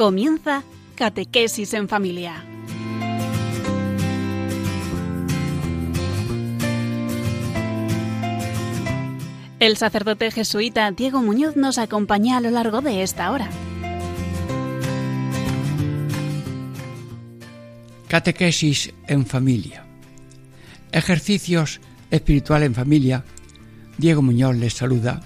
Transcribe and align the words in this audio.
Comienza 0.00 0.62
Catequesis 0.94 1.74
en 1.74 1.86
Familia. 1.86 2.42
El 9.58 9.76
sacerdote 9.76 10.30
jesuita 10.30 10.90
Diego 10.92 11.20
Muñoz 11.20 11.54
nos 11.56 11.76
acompaña 11.76 12.38
a 12.38 12.40
lo 12.40 12.48
largo 12.50 12.80
de 12.80 13.02
esta 13.02 13.30
hora. 13.30 13.50
Catequesis 18.08 18.94
en 19.06 19.26
familia. 19.26 19.84
Ejercicios 20.92 21.82
espiritual 22.10 22.62
en 22.62 22.74
familia. 22.74 23.22
Diego 23.98 24.22
Muñoz 24.22 24.56
les 24.56 24.72
saluda 24.72 25.20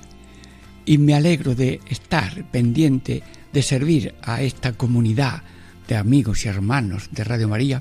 y 0.84 0.98
me 0.98 1.14
alegro 1.14 1.54
de 1.54 1.78
estar 1.88 2.50
pendiente 2.50 3.22
de 3.54 3.62
servir 3.62 4.16
a 4.20 4.42
esta 4.42 4.72
comunidad 4.72 5.44
de 5.86 5.96
amigos 5.96 6.44
y 6.44 6.48
hermanos 6.48 7.08
de 7.12 7.22
Radio 7.22 7.48
María 7.48 7.80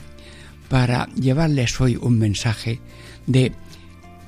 para 0.70 1.08
llevarles 1.16 1.82
hoy 1.82 1.98
un 2.00 2.20
mensaje 2.20 2.80
de 3.26 3.54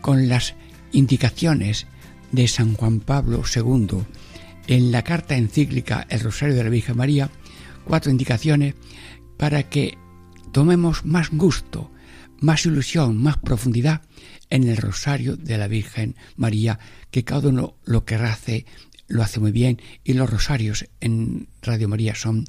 con 0.01 0.27
las 0.27 0.55
indicaciones 0.91 1.85
de 2.31 2.47
San 2.47 2.73
Juan 2.73 2.99
Pablo 2.99 3.43
II 3.55 3.99
en 4.65 4.91
la 4.91 5.03
carta 5.03 5.37
encíclica 5.37 6.07
El 6.09 6.21
Rosario 6.21 6.55
de 6.55 6.63
la 6.63 6.69
Virgen 6.71 6.97
María, 6.97 7.29
cuatro 7.85 8.09
indicaciones 8.09 8.73
para 9.37 9.69
que 9.69 9.99
tomemos 10.51 11.05
más 11.05 11.29
gusto, 11.29 11.91
más 12.39 12.65
ilusión, 12.65 13.17
más 13.17 13.37
profundidad 13.37 14.01
en 14.49 14.67
el 14.67 14.77
Rosario 14.77 15.37
de 15.37 15.59
la 15.59 15.67
Virgen 15.67 16.15
María, 16.37 16.79
que 17.11 17.23
cada 17.23 17.49
uno 17.49 17.75
lo 17.85 18.03
que 18.03 18.15
hace 18.15 18.65
lo 19.07 19.23
hace 19.23 19.39
muy 19.39 19.51
bien 19.51 19.81
y 20.03 20.13
los 20.13 20.29
rosarios 20.29 20.87
en 20.99 21.47
Radio 21.61 21.87
María 21.87 22.15
son 22.15 22.45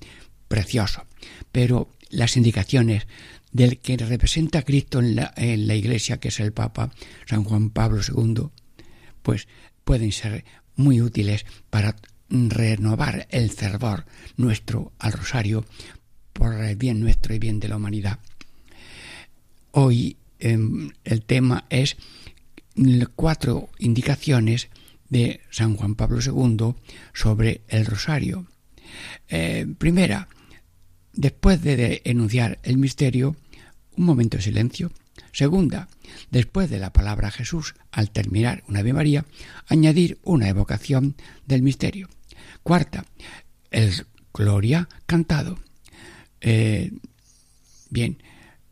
preciosos. 0.48 1.04
Pero 1.52 1.90
las 2.10 2.36
indicaciones 2.36 3.06
del 3.52 3.78
que 3.78 3.96
representa 3.96 4.60
a 4.60 4.62
Cristo 4.62 5.00
en 5.00 5.16
la, 5.16 5.32
en 5.36 5.66
la 5.66 5.74
Iglesia, 5.74 6.18
que 6.18 6.28
es 6.28 6.40
el 6.40 6.52
Papa 6.52 6.92
San 7.26 7.44
Juan 7.44 7.70
Pablo 7.70 8.00
II, 8.06 8.48
pues 9.22 9.48
pueden 9.84 10.12
ser 10.12 10.44
muy 10.76 11.00
útiles 11.00 11.46
para 11.70 11.96
renovar 12.28 13.26
el 13.30 13.50
fervor 13.50 14.04
nuestro 14.36 14.92
al 14.98 15.12
rosario 15.12 15.64
por 16.32 16.54
el 16.54 16.76
bien 16.76 17.00
nuestro 17.00 17.34
y 17.34 17.38
bien 17.38 17.60
de 17.60 17.68
la 17.68 17.76
humanidad. 17.76 18.18
Hoy 19.72 20.16
eh, 20.38 20.58
el 21.04 21.22
tema 21.22 21.66
es 21.70 21.96
cuatro 23.14 23.70
indicaciones 23.78 24.68
de 25.08 25.40
San 25.50 25.76
Juan 25.76 25.94
Pablo 25.94 26.20
II 26.20 26.74
sobre 27.14 27.62
el 27.68 27.86
rosario. 27.86 28.46
Eh, 29.28 29.66
primera, 29.78 30.28
después 31.12 31.62
de 31.62 32.02
enunciar 32.04 32.58
el 32.62 32.78
misterio, 32.78 33.36
un 33.96 34.04
momento 34.04 34.36
de 34.36 34.42
silencio. 34.42 34.92
Segunda, 35.32 35.88
después 36.30 36.70
de 36.70 36.78
la 36.78 36.92
palabra 36.92 37.30
Jesús, 37.30 37.74
al 37.90 38.10
terminar 38.10 38.62
una 38.68 38.80
Ave 38.80 38.92
María, 38.92 39.26
añadir 39.66 40.18
una 40.22 40.48
evocación 40.48 41.16
del 41.46 41.62
misterio. 41.62 42.08
Cuarta, 42.62 43.04
el 43.70 44.06
Gloria 44.32 44.88
cantado. 45.06 45.58
Eh, 46.40 46.92
bien, 47.90 48.18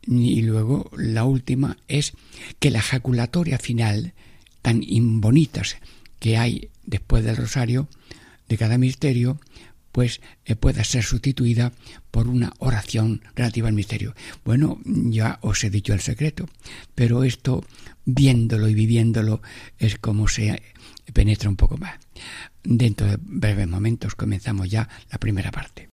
y 0.07 0.41
luego 0.43 0.91
la 0.95 1.25
última 1.25 1.77
es 1.87 2.13
que 2.59 2.69
la 2.69 2.79
ejaculatoria 2.79 3.57
final, 3.57 4.13
tan 4.61 4.81
bonitas 5.21 5.77
que 6.19 6.37
hay 6.37 6.69
después 6.83 7.23
del 7.23 7.37
rosario, 7.37 7.87
de 8.47 8.57
cada 8.57 8.77
misterio, 8.77 9.39
pues 9.91 10.19
eh, 10.43 10.57
pueda 10.57 10.83
ser 10.83 11.03
sustituida 11.03 11.71
por 12.11 12.27
una 12.27 12.51
oración 12.59 13.21
relativa 13.33 13.69
al 13.69 13.73
misterio. 13.73 14.13
Bueno, 14.43 14.81
ya 14.83 15.39
os 15.41 15.63
he 15.63 15.69
dicho 15.69 15.93
el 15.93 16.01
secreto, 16.01 16.49
pero 16.95 17.23
esto, 17.23 17.63
viéndolo 18.03 18.67
y 18.67 18.73
viviéndolo, 18.73 19.41
es 19.79 19.97
como 19.97 20.27
se 20.27 20.61
penetra 21.13 21.49
un 21.49 21.55
poco 21.55 21.77
más. 21.77 21.97
Dentro 22.61 23.07
de 23.07 23.17
breves 23.21 23.69
momentos 23.69 24.15
comenzamos 24.15 24.69
ya 24.69 24.89
la 25.09 25.17
primera 25.17 25.51
parte. 25.51 25.94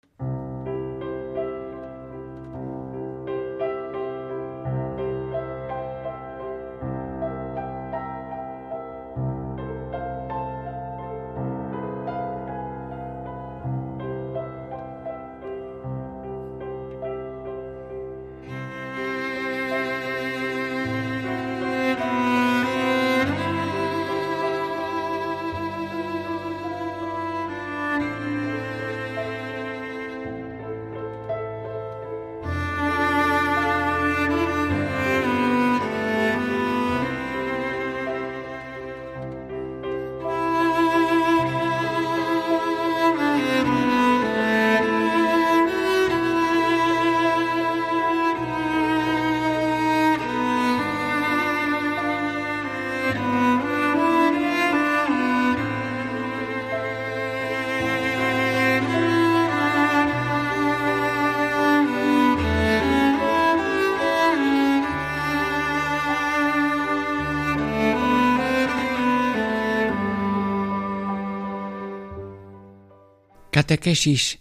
Catequesis 73.52 74.38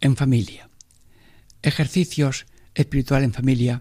en 0.00 0.16
familia. 0.16 0.68
Ejercicios 1.62 2.46
espiritual 2.74 3.22
en 3.22 3.32
familia. 3.32 3.80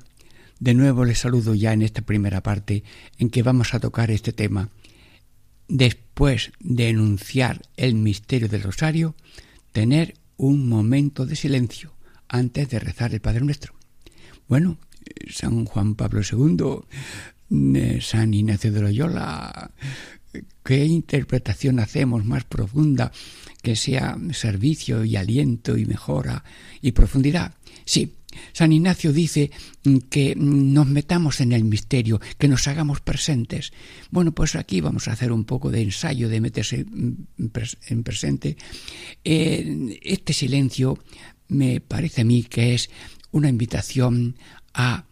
De 0.59 0.75
nuevo 0.75 1.03
les 1.03 1.17
saludo 1.17 1.55
ya 1.55 1.73
en 1.73 1.81
esta 1.81 2.03
primera 2.03 2.43
parte 2.43 2.83
en 3.17 3.31
que 3.31 3.41
vamos 3.41 3.73
a 3.73 3.79
tocar 3.79 4.11
este 4.11 4.33
tema. 4.33 4.69
Después 5.67 6.51
de 6.59 6.89
enunciar 6.89 7.63
el 7.75 7.95
misterio 7.95 8.49
del 8.49 8.61
rosario, 8.61 9.15
tener 9.71 10.13
un 10.37 10.69
momento 10.69 11.25
de 11.25 11.35
silencio 11.35 11.93
antes 12.27 12.69
de 12.69 12.77
rezar 12.77 13.15
el 13.15 13.21
Padre 13.21 13.41
Nuestro. 13.41 13.73
Bueno, 14.47 14.77
San 15.27 15.65
Juan 15.65 15.95
Pablo 15.95 16.21
II, 16.21 17.79
eh, 17.79 17.99
San 17.99 18.31
Ignacio 18.31 18.71
de 18.71 18.81
Loyola, 18.81 19.71
¿qué 20.63 20.85
interpretación 20.85 21.79
hacemos 21.79 22.25
más 22.25 22.43
profunda 22.43 23.11
que 23.61 23.75
sea 23.75 24.17
servicio 24.31 25.03
y 25.03 25.15
aliento 25.15 25.77
y 25.77 25.85
mejora 25.85 26.43
y 26.81 26.93
profundidad. 26.93 27.53
Sí, 27.85 28.13
San 28.53 28.71
Ignacio 28.71 29.11
dice 29.11 29.51
que 30.09 30.35
nos 30.37 30.87
metamos 30.87 31.41
en 31.41 31.51
el 31.51 31.63
misterio, 31.63 32.21
que 32.37 32.47
nos 32.47 32.67
hagamos 32.67 33.01
presentes. 33.01 33.73
Bueno, 34.11 34.31
pues 34.31 34.55
aquí 34.55 34.81
vamos 34.81 35.07
a 35.07 35.13
hacer 35.13 35.31
un 35.31 35.45
poco 35.45 35.71
de 35.71 35.81
ensayo 35.81 36.29
de 36.29 36.41
meterse 36.41 36.85
en 36.85 38.03
presente. 38.03 38.57
Eh, 39.23 39.99
este 40.01 40.33
silencio 40.33 40.99
me 41.47 41.81
parece 41.81 42.21
a 42.21 42.25
mí 42.25 42.43
que 42.43 42.73
es 42.73 42.89
una 43.31 43.49
invitación 43.49 44.37
a 44.73 45.05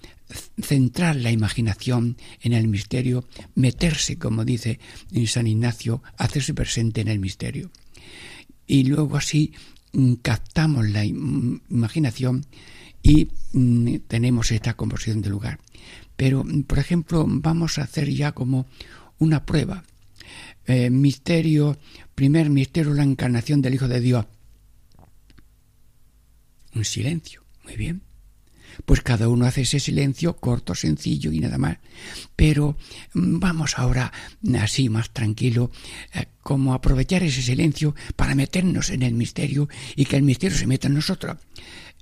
centrar 0.61 1.15
la 1.15 1.31
imaginación 1.31 2.17
en 2.41 2.53
el 2.53 2.67
misterio, 2.67 3.25
meterse, 3.55 4.17
como 4.17 4.45
dice 4.45 4.79
San 5.27 5.47
Ignacio, 5.47 6.01
hacerse 6.17 6.53
presente 6.53 7.01
en 7.01 7.07
el 7.07 7.19
misterio 7.19 7.71
y 8.67 8.83
luego 8.83 9.17
así 9.17 9.53
mm, 9.93 10.13
captamos 10.15 10.89
la 10.89 11.05
imaginación 11.05 12.45
y 13.01 13.29
mm, 13.53 13.97
tenemos 14.07 14.51
esta 14.51 14.75
conversión 14.75 15.21
de 15.21 15.29
lugar. 15.29 15.59
Pero, 16.15 16.43
mm, 16.43 16.63
por 16.63 16.79
ejemplo, 16.79 17.25
vamos 17.27 17.77
a 17.77 17.83
hacer 17.83 18.09
ya 18.09 18.31
como 18.31 18.65
una 19.19 19.45
prueba. 19.45 19.83
Eh, 20.65 20.89
misterio, 20.89 21.77
primer 22.15 22.49
misterio, 22.49 22.93
la 22.93 23.03
encarnación 23.03 23.61
del 23.61 23.75
Hijo 23.75 23.87
de 23.87 23.99
Dios. 23.99 24.25
Un 26.73 26.83
silencio, 26.83 27.43
muy 27.63 27.75
bien. 27.75 28.04
Pues 28.85 29.01
cada 29.01 29.27
uno 29.27 29.45
hace 29.45 29.61
ese 29.61 29.79
silencio 29.79 30.35
corto, 30.37 30.75
sencillo 30.75 31.31
y 31.31 31.39
nada 31.39 31.57
más. 31.57 31.77
Pero 32.35 32.77
mm, 33.13 33.39
vamos 33.39 33.77
ahora 33.77 34.11
así 34.59 34.89
más 34.89 35.11
tranquilo, 35.11 35.71
eh, 36.13 36.25
como 36.41 36.73
aprovechar 36.73 37.23
ese 37.23 37.41
silencio 37.41 37.95
para 38.15 38.35
meternos 38.35 38.89
en 38.89 39.03
el 39.03 39.13
misterio 39.13 39.69
y 39.95 40.05
que 40.05 40.17
el 40.17 40.23
misterio 40.23 40.57
se 40.57 40.67
meta 40.67 40.87
en 40.87 40.95
nosotros. 40.95 41.37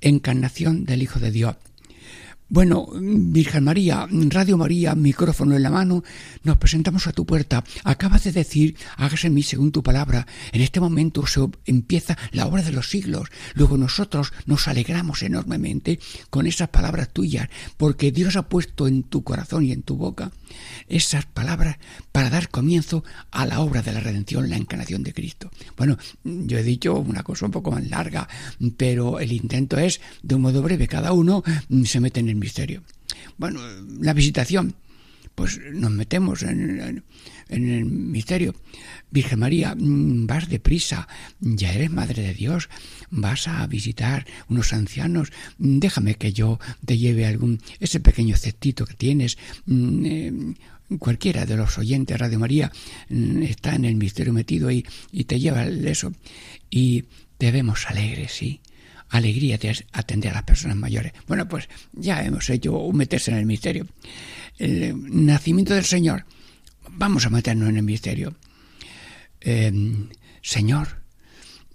Encarnación 0.02 0.86
del 0.86 1.02
Hijo 1.02 1.20
de 1.20 1.32
Dios. 1.32 1.56
Bueno, 2.54 2.88
Virgen 2.94 3.64
María, 3.64 4.08
Radio 4.12 4.60
María, 4.60 4.94
micrófono 4.94 5.56
en 5.56 5.64
la 5.64 5.72
mano, 5.72 6.04
nos 6.44 6.58
presentamos 6.58 7.08
a 7.08 7.12
tu 7.12 7.26
puerta. 7.26 7.64
Acabas 7.84 8.26
de 8.26 8.32
decir, 8.32 8.78
hágase 8.96 9.26
en 9.26 9.34
mí 9.34 9.42
según 9.42 9.72
tu 9.72 9.82
palabra. 9.82 10.28
En 10.52 10.62
este 10.62 10.80
momento 10.80 11.26
se 11.26 11.42
empieza 11.66 12.16
la 12.32 12.46
obra 12.46 12.62
de 12.62 12.72
los 12.72 12.92
siglos. 12.92 13.30
Luego 13.56 13.76
nosotros 13.76 14.34
nos 14.46 14.68
alegramos 14.68 15.24
enormemente 15.24 16.00
con 16.30 16.46
esas 16.46 16.70
palabras 16.70 17.10
tuyas, 17.12 17.50
porque 17.76 18.12
Dios 18.12 18.36
ha 18.36 18.48
puesto 18.48 18.86
en 18.86 19.02
tu 19.02 19.24
corazón 19.24 19.66
y 19.66 19.72
en 19.72 19.82
tu 19.82 19.96
boca 19.96 20.32
esas 20.88 21.26
palabras 21.26 21.78
para 22.14 22.30
dar 22.30 22.50
comienzo 22.50 23.04
a 23.32 23.46
la 23.46 23.60
obra 23.60 23.82
de 23.82 23.92
la 23.92 24.00
redención, 24.00 24.50
la 24.50 24.56
encarnación 24.56 25.04
de 25.04 25.14
Cristo. 25.14 25.52
Bueno, 25.76 25.98
yo 26.24 26.60
he 26.60 26.64
dicho 26.64 26.96
una 26.96 27.24
cosa 27.24 27.48
un 27.48 27.52
poco 27.52 27.72
más 27.72 27.90
larga, 27.90 28.30
pero 28.78 29.20
el 29.20 29.34
intento 29.34 29.78
es, 29.80 30.00
de 30.22 30.36
un 30.36 30.44
modo 30.44 30.62
breve, 30.62 30.88
cada 30.88 31.12
uno 31.12 31.44
se 31.84 32.00
mete 32.00 32.20
en 32.20 32.30
el 32.30 32.36
misterio. 32.36 32.84
Bueno, 33.38 33.62
la 34.00 34.14
visitación, 34.14 34.76
pues 35.34 35.60
nos 35.74 35.90
metemos 35.90 36.44
en, 36.44 37.04
el 37.50 37.86
misterio. 37.86 38.54
Virgen 39.10 39.40
María, 39.40 39.74
mm, 39.76 40.28
vas 40.28 40.48
deprisa, 40.50 41.08
ya 41.40 41.74
eres 41.74 41.90
Madre 41.90 42.22
de 42.22 42.34
Dios, 42.36 42.70
vas 43.10 43.48
a 43.48 43.66
visitar 43.66 44.28
unos 44.50 44.72
ancianos, 44.72 45.32
déjame 45.58 46.14
que 46.14 46.32
yo 46.32 46.60
te 46.86 47.00
lleve 47.00 47.26
algún, 47.26 47.60
ese 47.80 48.00
pequeño 48.00 48.36
cestito 48.38 48.86
que 48.86 48.94
tienes, 48.94 49.40
mm, 49.66 50.06
eh, 50.06 50.34
cualquiera 50.98 51.46
de 51.46 51.58
los 51.58 51.78
oyentes 51.78 52.16
de 52.16 52.18
Radio 52.18 52.40
María 52.40 52.72
mm, 53.10 53.44
está 53.44 53.76
en 53.76 53.86
el 53.86 53.96
misterio 53.96 54.34
metido 54.34 54.72
y, 54.72 54.86
y 55.12 55.24
te 55.26 55.40
lleva 55.40 55.66
eso. 55.66 56.12
Y 56.70 57.06
te 57.38 57.52
vemos 57.52 57.86
alegres, 57.88 58.32
sí 58.32 58.62
alegría 59.14 59.60
de 59.60 59.86
atender 59.92 60.32
a 60.32 60.36
las 60.36 60.44
personas 60.44 60.76
mayores. 60.76 61.14
Bueno, 61.28 61.48
pues 61.48 61.70
ya 61.94 62.24
hemos 62.24 62.50
hecho 62.50 62.78
un 62.80 62.98
meterse 62.98 63.32
en 63.32 63.38
el 63.38 63.46
misterio. 63.46 63.86
El 64.58 65.26
nacimiento 65.26 65.76
del 65.76 65.86
Señor. 65.86 66.26
Vamos 66.90 67.26
a 67.26 67.30
meternos 67.30 67.70
en 67.70 67.78
el 67.78 67.84
misterio. 67.84 68.36
Em, 69.40 70.10
Señor, 70.42 71.03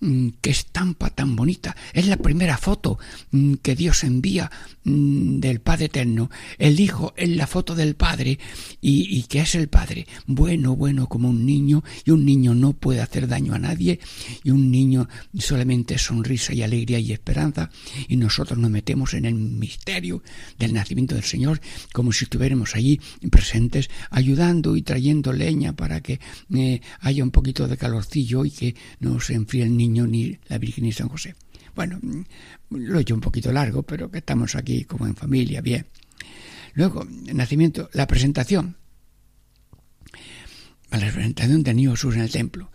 qué 0.00 0.50
estampa 0.50 1.10
tan 1.10 1.34
bonita. 1.34 1.76
Es 1.92 2.06
la 2.06 2.16
primera 2.16 2.56
foto 2.56 2.98
mm, 3.30 3.54
que 3.54 3.74
Dios 3.74 4.04
envía 4.04 4.50
mm, 4.84 5.40
del 5.40 5.60
Padre 5.60 5.86
Eterno. 5.86 6.30
El 6.58 6.78
Hijo 6.78 7.12
es 7.16 7.28
la 7.30 7.46
foto 7.46 7.74
del 7.74 7.96
Padre 7.96 8.38
y, 8.80 9.18
y 9.18 9.24
que 9.24 9.40
es 9.40 9.54
el 9.54 9.68
Padre. 9.68 10.06
Bueno, 10.26 10.76
bueno 10.76 11.08
como 11.08 11.28
un 11.28 11.44
niño 11.44 11.82
y 12.04 12.10
un 12.10 12.24
niño 12.24 12.54
no 12.54 12.72
puede 12.74 13.00
hacer 13.00 13.26
daño 13.26 13.54
a 13.54 13.58
nadie 13.58 13.98
y 14.44 14.50
un 14.50 14.70
niño 14.70 15.08
solamente 15.38 15.98
sonrisa 15.98 16.54
y 16.54 16.62
alegría 16.62 16.98
y 16.98 17.12
esperanza 17.12 17.70
y 18.08 18.16
nosotros 18.16 18.58
nos 18.58 18.70
metemos 18.70 19.14
en 19.14 19.24
el 19.24 19.34
misterio 19.34 20.22
del 20.58 20.74
nacimiento 20.74 21.14
del 21.14 21.24
Señor 21.24 21.60
como 21.92 22.12
si 22.12 22.24
estuviéramos 22.24 22.76
allí 22.76 23.00
presentes 23.30 23.90
ayudando 24.10 24.76
y 24.76 24.82
trayendo 24.82 25.32
leña 25.32 25.74
para 25.74 26.00
que 26.00 26.20
eh, 26.54 26.80
haya 27.00 27.24
un 27.24 27.30
poquito 27.30 27.66
de 27.66 27.76
calorcillo 27.76 28.44
y 28.44 28.50
que 28.50 28.74
no 29.00 29.20
se 29.20 29.34
enfríe 29.34 29.64
el 29.64 29.76
niño 29.76 29.87
ni 29.88 30.38
la 30.48 30.58
Virgen 30.58 30.86
y 30.86 30.92
San 30.92 31.08
José. 31.08 31.34
Bueno, 31.74 32.00
lo 32.70 32.98
he 32.98 33.02
hecho 33.02 33.14
un 33.14 33.20
poquito 33.20 33.52
largo, 33.52 33.82
pero 33.82 34.10
que 34.10 34.18
estamos 34.18 34.54
aquí 34.56 34.84
como 34.84 35.06
en 35.06 35.14
familia, 35.14 35.60
bien. 35.60 35.86
Luego, 36.74 37.06
el 37.26 37.36
nacimiento, 37.36 37.88
la 37.92 38.06
presentación. 38.06 38.76
La 40.90 41.12
presentación 41.12 41.62
de 41.62 41.74
Niño 41.74 41.92
Jesús 41.92 42.14
en 42.14 42.22
el 42.22 42.30
templo. 42.30 42.70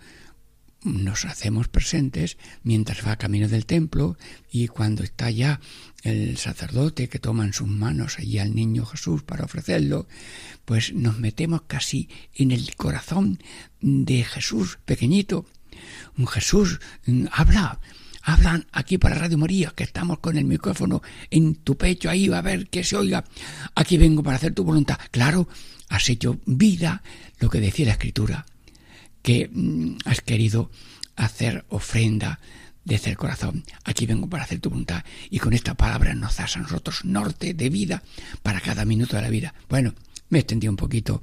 Nos 0.84 1.26
hacemos 1.26 1.70
presentes 1.70 2.38
mientras 2.64 3.08
va 3.08 3.16
camino 3.16 3.48
del 3.48 3.66
templo 3.66 4.18
y 4.52 4.68
cuando 4.68 5.04
está 5.04 5.32
ya 5.32 5.62
el 6.04 6.38
sacerdote 6.38 7.08
que 7.08 7.20
toma 7.20 7.46
en 7.46 7.54
sus 7.54 7.70
manos 7.70 8.20
allí 8.20 8.40
al 8.40 8.54
niño 8.54 8.86
Jesús 8.86 9.24
para 9.24 9.46
ofrecerlo, 9.46 10.08
pues 10.66 10.94
nos 10.94 11.20
metemos 11.20 11.62
casi 11.68 12.10
en 12.36 12.52
el 12.52 12.76
corazón 12.76 13.40
de 13.80 14.24
Jesús 14.24 14.80
pequeñito 14.84 15.46
Jesús, 16.28 16.80
mm, 17.06 17.26
habla, 17.32 17.80
hablan 18.22 18.66
aquí 18.72 18.98
para 18.98 19.16
Radio 19.16 19.38
María, 19.38 19.74
que 19.76 19.84
estamos 19.84 20.20
con 20.20 20.38
el 20.38 20.46
micrófono 20.46 21.02
en 21.30 21.56
tu 21.56 21.78
pecho 21.78 22.10
ahí, 22.10 22.28
va 22.28 22.40
a 22.40 22.42
ver 22.42 22.68
que 22.68 22.84
se 22.84 22.96
oiga. 22.96 23.24
Aquí 23.76 23.98
vengo 23.98 24.24
para 24.24 24.38
hacer 24.38 24.54
tu 24.54 24.64
voluntad. 24.64 24.98
Claro, 25.12 25.48
has 25.90 26.10
hecho 26.10 26.40
vida, 26.46 27.04
lo 27.40 27.50
que 27.50 27.60
decía 27.60 27.88
la 27.88 27.94
Escritura, 27.94 28.46
que 29.22 29.50
mm, 29.52 29.98
has 30.06 30.22
querido 30.22 30.70
hacer 31.16 31.66
ofrenda 31.70 32.40
desde 32.86 33.12
el 33.12 33.18
corazón. 33.18 33.64
Aquí 33.84 34.06
vengo 34.06 34.28
para 34.28 34.44
hacer 34.44 34.60
tu 34.60 34.70
voluntad. 34.70 35.04
Y 35.30 35.40
con 35.40 35.54
esta 35.54 35.76
palabra 35.76 36.14
nos 36.16 36.38
das 36.38 36.58
a 36.58 36.60
nosotros 36.60 37.06
norte 37.06 37.54
de 37.54 37.70
vida 37.70 38.04
para 38.42 38.62
cada 38.62 38.86
minuto 38.86 39.16
de 39.16 39.22
la 39.22 39.30
vida. 39.30 39.54
Bueno, 39.70 39.94
me 40.30 40.40
extendí 40.40 40.68
un 40.68 40.76
poquito 40.76 41.22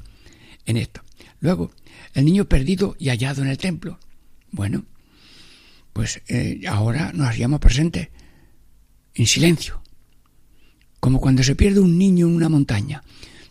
en 0.66 0.76
esto. 0.76 1.02
Luego, 1.40 1.72
el 2.14 2.24
niño 2.24 2.46
perdido 2.46 2.96
y 2.98 3.08
hallado 3.08 3.42
en 3.42 3.48
el 3.48 3.58
templo. 3.58 3.98
Bueno, 4.52 4.84
pues 5.92 6.22
eh, 6.28 6.62
ahora 6.68 7.12
nos 7.12 7.28
hallamos 7.28 7.60
presentes 7.60 8.08
en 9.14 9.26
silencio, 9.26 9.82
como 10.98 11.20
cuando 11.20 11.42
se 11.42 11.56
pierde 11.56 11.80
un 11.80 11.98
niño 11.98 12.26
en 12.26 12.36
una 12.36 12.48
montaña. 12.48 13.02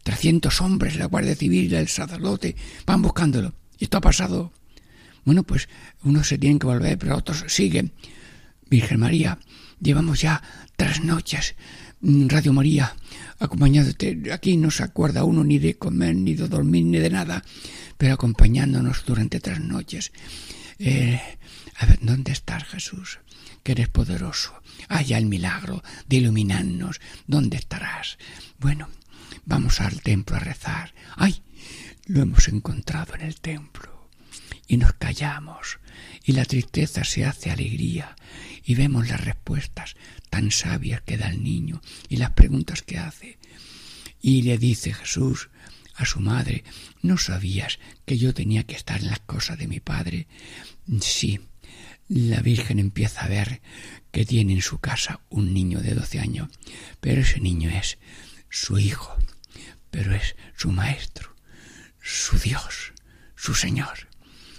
Trescientos 0.04 0.62
hombres, 0.62 0.96
la 0.96 1.06
Guardia 1.06 1.36
Civil, 1.36 1.74
el 1.74 1.88
sacerdote, 1.88 2.56
van 2.86 3.01
buscándolo. 3.01 3.54
Y 3.78 3.86
esto 3.86 3.98
ha 3.98 4.01
pasado. 4.01 4.51
Bueno, 5.25 5.44
pues 5.44 5.68
unos 6.04 6.28
se 6.28 6.38
tienen 6.38 6.60
que 6.60 6.68
volver, 6.68 6.98
pero 6.98 7.18
otros 7.18 7.44
siguen. 7.48 7.92
Virgen 8.69 9.00
María, 9.00 9.40
llevamos 9.80 10.22
ya 10.22 10.42
tres 10.75 11.04
noches 11.04 11.56
Radio 12.01 12.54
María 12.54 12.96
acompañándote. 13.40 14.31
Aquí 14.31 14.56
no 14.56 14.72
se 14.72 14.84
acuerda 14.84 15.25
uno 15.25 15.44
ni 15.44 15.60
de 15.60 15.75
comer, 15.75 16.16
ni 16.16 16.34
de 16.34 16.48
dormir, 16.48 16.86
ni 16.86 16.98
de 16.98 17.10
nada, 17.10 17.44
pero 17.98 18.13
acompañándonos 18.13 19.04
durante 19.06 19.40
tres 19.40 19.60
noches. 19.60 20.12
Eh, 20.79 21.21
a 21.75 21.85
ver, 21.85 21.99
¿dónde 22.01 22.31
estás, 22.31 22.63
Jesús? 22.63 23.19
Que 23.63 23.74
eres 23.74 23.89
poderoso. 23.89 24.62
Haya 24.88 25.17
el 25.17 25.25
milagro 25.25 25.83
de 26.07 26.17
iluminarnos. 26.17 27.01
¿Dónde 27.27 27.57
estarás? 27.57 28.17
Bueno, 28.59 28.89
vamos 29.45 29.81
al 29.81 30.01
templo 30.01 30.38
a 30.38 30.39
rezar. 30.39 30.93
¡Ay! 31.15 31.43
Lo 32.05 32.21
hemos 32.21 32.48
encontrado 32.48 33.13
en 33.15 33.21
el 33.21 33.39
templo. 33.41 34.09
Y 34.67 34.77
nos 34.77 34.93
callamos. 34.93 35.79
Y 36.24 36.31
la 36.31 36.45
tristeza 36.45 37.03
se 37.03 37.25
hace 37.25 37.51
alegría. 37.51 38.15
Y 38.63 38.75
vemos 38.75 39.09
las 39.09 39.24
respuestas 39.24 39.95
tan 40.29 40.51
sabias 40.51 41.01
que 41.01 41.17
da 41.17 41.29
el 41.29 41.43
niño 41.43 41.81
y 42.07 42.17
las 42.17 42.31
preguntas 42.31 42.83
que 42.83 42.98
hace. 42.98 43.38
Y 44.21 44.43
le 44.43 44.57
dice 44.57 44.93
Jesús, 44.93 45.50
a 46.00 46.06
su 46.06 46.22
madre, 46.22 46.63
¿no 47.01 47.18
sabías 47.18 47.77
que 48.06 48.18
yo 48.18 48.34
tenía 48.34 48.63
que 48.63 48.75
estar 48.75 49.01
en 49.01 49.08
las 49.08 49.20
cosas 49.20 49.58
de 49.58 49.68
mi 49.68 49.82
padre? 49.82 50.27
Sí, 51.01 51.41
la 52.08 52.41
Virgen 52.41 52.79
empieza 52.79 53.25
a 53.25 53.27
ver 53.27 53.62
que 54.12 54.25
tiene 54.25 54.53
en 54.53 54.62
su 54.62 54.79
casa 54.79 55.20
un 55.29 55.53
niño 55.53 55.82
de 55.82 55.94
doce 55.94 56.20
años, 56.20 56.50
pero 57.01 57.22
ese 57.22 57.41
niño 57.41 57.70
es 57.70 57.98
su 58.50 58.79
hijo, 58.79 59.13
pero 59.91 60.15
es 60.15 60.38
su 60.56 60.72
maestro, 60.72 61.36
su 62.01 62.39
Dios, 62.39 62.94
su 63.36 63.53
Señor. 63.53 64.08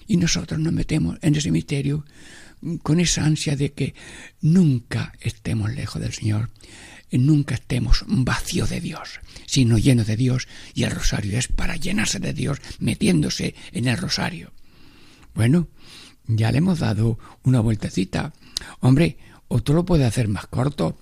Y 0.06 0.18
nosotros 0.18 0.61
nos 0.61 0.75
metemos 0.75 1.18
en 1.23 1.37
ese 1.37 1.50
misterio 1.50 2.04
con 2.82 3.00
esa 3.00 3.25
ansia 3.25 3.56
de 3.56 3.73
que 3.73 3.94
nunca 4.42 5.14
estemos 5.20 5.73
lejos 5.73 6.02
del 6.02 6.12
Señor, 6.12 6.50
nunca 7.18 7.54
estemos 7.54 8.04
vacíos 8.06 8.70
de 8.70 8.80
Dios, 8.80 9.20
sino 9.46 9.78
llenos 9.78 10.06
de 10.06 10.16
Dios, 10.16 10.48
y 10.74 10.84
el 10.84 10.92
rosario 10.92 11.38
es 11.38 11.48
para 11.48 11.76
llenarse 11.76 12.18
de 12.18 12.32
Dios, 12.32 12.58
metiéndose 12.78 13.54
en 13.72 13.88
el 13.88 13.96
rosario. 13.96 14.52
Bueno, 15.34 15.68
ya 16.26 16.52
le 16.52 16.58
hemos 16.58 16.78
dado 16.78 17.18
una 17.42 17.60
vueltecita. 17.60 18.32
Hombre, 18.80 19.18
otro 19.48 19.74
lo 19.74 19.84
puede 19.84 20.04
hacer 20.04 20.28
más 20.28 20.46
corto. 20.46 20.98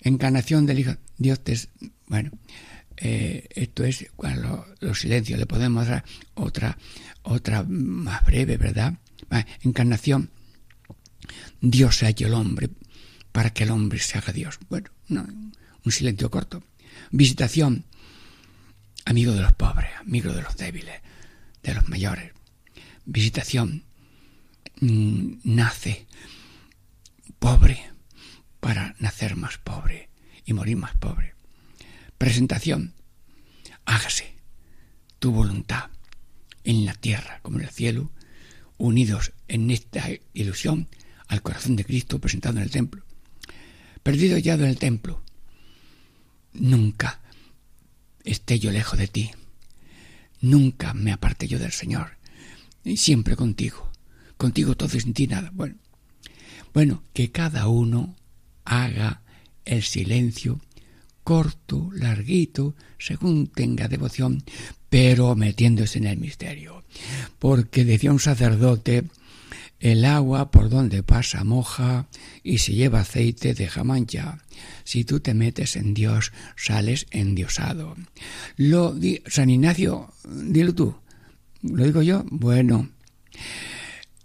Encarnación 0.00 0.66
del 0.66 0.80
Hijo. 0.80 0.92
Dios 1.16 1.42
te... 1.42 1.58
Bueno, 2.06 2.30
eh, 2.96 3.48
esto 3.50 3.84
es 3.84 4.06
cuando 4.16 4.66
los 4.80 5.00
silencios. 5.00 5.38
Le 5.38 5.46
podemos 5.46 5.86
dar 5.86 6.04
otra, 6.34 6.76
otra 7.22 7.64
más 7.66 8.24
breve, 8.24 8.56
¿verdad? 8.56 8.98
encarnación. 9.62 10.30
Dios 11.60 11.96
se 11.96 12.06
ha 12.06 12.10
hecho 12.10 12.26
el 12.26 12.34
hombre 12.34 12.68
para 13.34 13.50
que 13.50 13.64
el 13.64 13.72
hombre 13.72 13.98
se 13.98 14.16
haga 14.16 14.32
Dios. 14.32 14.60
Bueno, 14.68 14.90
no, 15.08 15.26
un 15.84 15.90
silencio 15.90 16.30
corto. 16.30 16.62
Visitación, 17.10 17.84
amigo 19.04 19.32
de 19.32 19.40
los 19.40 19.52
pobres, 19.54 19.90
amigo 19.98 20.32
de 20.32 20.40
los 20.40 20.56
débiles, 20.56 21.02
de 21.60 21.74
los 21.74 21.88
mayores. 21.88 22.30
Visitación, 23.04 23.82
mm, 24.80 25.38
nace 25.42 26.06
pobre 27.40 27.90
para 28.60 28.94
nacer 29.00 29.34
más 29.34 29.58
pobre 29.58 30.10
y 30.46 30.52
morir 30.52 30.76
más 30.76 30.94
pobre. 30.94 31.34
Presentación. 32.16 32.94
Hágase 33.84 34.36
tu 35.18 35.32
voluntad 35.32 35.90
en 36.62 36.86
la 36.86 36.94
tierra 36.94 37.40
como 37.42 37.58
en 37.58 37.64
el 37.64 37.70
cielo, 37.70 38.12
unidos 38.78 39.32
en 39.48 39.72
esta 39.72 40.08
ilusión 40.34 40.88
al 41.26 41.42
corazón 41.42 41.74
de 41.74 41.84
Cristo 41.84 42.20
presentado 42.20 42.58
en 42.58 42.62
el 42.62 42.70
templo. 42.70 43.04
Perdido 44.04 44.38
ya 44.38 44.54
en 44.54 44.64
el 44.64 44.78
templo, 44.78 45.20
nunca 46.52 47.20
esté 48.22 48.60
yo 48.60 48.70
lejos 48.70 48.98
de 48.98 49.08
ti, 49.08 49.30
nunca 50.40 50.94
me 50.94 51.10
aparte 51.10 51.48
yo 51.48 51.58
del 51.58 51.72
Señor, 51.72 52.18
y 52.84 52.98
siempre 52.98 53.34
contigo, 53.34 53.90
contigo 54.36 54.76
todo 54.76 54.96
y 54.96 55.00
sin 55.00 55.14
ti 55.14 55.26
nada. 55.26 55.50
Bueno, 55.52 55.76
bueno, 56.72 57.02
que 57.12 57.32
cada 57.32 57.66
uno 57.66 58.14
haga 58.64 59.22
el 59.64 59.82
silencio 59.82 60.60
corto, 61.24 61.90
larguito, 61.94 62.76
según 62.98 63.46
tenga 63.46 63.88
devoción, 63.88 64.44
pero 64.90 65.34
metiéndose 65.34 65.98
en 65.98 66.06
el 66.06 66.18
misterio. 66.18 66.84
Porque 67.38 67.84
decía 67.84 68.12
un 68.12 68.20
sacerdote, 68.20 69.04
el 69.80 70.04
agua 70.04 70.50
por 70.50 70.70
donde 70.70 71.02
pasa 71.02 71.44
moja 71.44 72.06
y 72.42 72.58
si 72.58 72.74
lleva 72.74 73.00
aceite 73.00 73.54
deja 73.54 73.84
mancha. 73.84 74.38
Si 74.84 75.04
tú 75.04 75.20
te 75.20 75.34
metes 75.34 75.76
en 75.76 75.94
Dios, 75.94 76.32
sales 76.56 77.06
endiosado. 77.10 77.96
Lo 78.56 78.94
San 79.26 79.50
Ignacio, 79.50 80.12
dilo 80.24 80.74
tú. 80.74 80.96
¿Lo 81.62 81.84
digo 81.84 82.02
yo? 82.02 82.24
Bueno. 82.30 82.90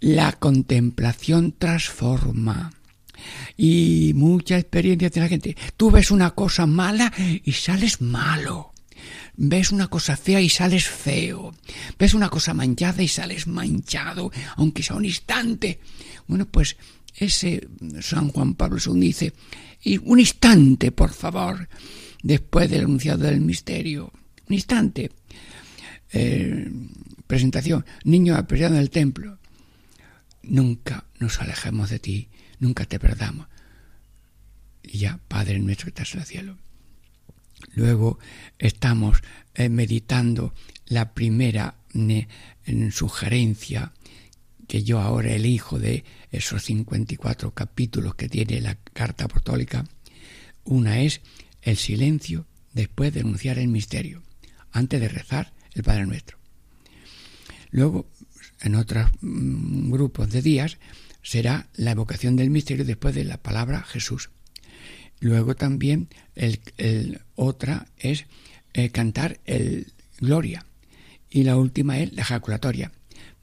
La 0.00 0.32
contemplación 0.32 1.52
transforma. 1.58 2.72
Y 3.56 4.12
mucha 4.14 4.56
experiencia 4.56 5.10
tiene 5.10 5.26
la 5.26 5.30
gente. 5.30 5.56
Tú 5.76 5.90
ves 5.90 6.10
una 6.10 6.30
cosa 6.30 6.66
mala 6.66 7.12
y 7.44 7.52
sales 7.52 8.00
malo. 8.00 8.69
Ves 9.42 9.72
una 9.72 9.88
cosa 9.88 10.18
fea 10.18 10.40
y 10.40 10.50
sales 10.50 10.86
feo. 10.86 11.54
Ves 11.98 12.12
una 12.12 12.28
cosa 12.28 12.52
manchada 12.52 13.02
y 13.02 13.08
sales 13.08 13.46
manchado, 13.46 14.30
aunque 14.56 14.82
sea 14.82 14.96
un 14.96 15.06
instante. 15.06 15.80
Bueno, 16.26 16.46
pues 16.46 16.76
ese 17.16 17.66
San 18.02 18.28
Juan 18.28 18.54
Pablo 18.54 18.78
II 18.84 19.00
dice, 19.00 19.32
y 19.82 19.96
un 19.96 20.20
instante, 20.20 20.92
por 20.92 21.12
favor, 21.12 21.68
después 22.22 22.68
del 22.68 22.84
anunciado 22.84 23.24
del 23.24 23.40
misterio. 23.40 24.12
Un 24.46 24.54
instante. 24.54 25.10
Eh, 26.12 26.70
presentación, 27.26 27.86
niño 28.04 28.36
apreciado 28.36 28.74
en 28.74 28.80
el 28.82 28.90
templo 28.90 29.38
nunca 30.42 31.04
nos 31.18 31.40
alejemos 31.40 31.88
de 31.90 31.98
ti, 31.98 32.28
nunca 32.58 32.84
te 32.84 32.98
perdamos. 32.98 33.46
Y 34.82 34.98
ya, 34.98 35.18
Padre 35.28 35.58
nuestro 35.58 35.86
que 35.86 35.90
estás 35.90 36.14
en 36.14 36.20
el 36.20 36.26
cielo. 36.26 36.58
Luego 37.74 38.18
estamos 38.58 39.22
eh, 39.54 39.68
meditando 39.68 40.54
la 40.86 41.14
primera 41.14 41.76
sugerencia 42.90 43.92
que 44.68 44.82
yo 44.84 45.00
ahora 45.00 45.32
elijo 45.32 45.78
de 45.78 46.04
esos 46.30 46.64
54 46.64 47.52
capítulos 47.52 48.14
que 48.14 48.28
tiene 48.28 48.60
la 48.60 48.76
Carta 48.92 49.24
Apostólica. 49.24 49.84
Una 50.64 51.00
es 51.00 51.20
el 51.62 51.76
silencio 51.76 52.46
después 52.72 53.12
de 53.12 53.20
anunciar 53.20 53.58
el 53.58 53.68
misterio, 53.68 54.22
antes 54.70 55.00
de 55.00 55.08
rezar 55.08 55.52
el 55.74 55.82
Padre 55.82 56.06
Nuestro. 56.06 56.38
Luego 57.70 58.08
en 58.60 58.74
otros 58.74 59.10
mm, 59.20 59.90
grupos 59.90 60.30
de 60.30 60.42
días 60.42 60.78
será 61.22 61.68
la 61.74 61.92
evocación 61.92 62.36
del 62.36 62.50
misterio 62.50 62.84
después 62.84 63.14
de 63.14 63.24
la 63.24 63.38
palabra 63.38 63.82
Jesús. 63.82 64.30
Luego 65.20 65.54
también 65.54 66.08
el, 66.34 67.20
otra 67.34 67.86
es 67.98 68.26
eh, 68.72 68.90
cantar 68.90 69.40
el 69.44 69.92
Gloria 70.18 70.66
y 71.30 71.44
la 71.44 71.56
última 71.56 71.98
es 71.98 72.12
la 72.12 72.22
ejaculatoria. 72.22 72.92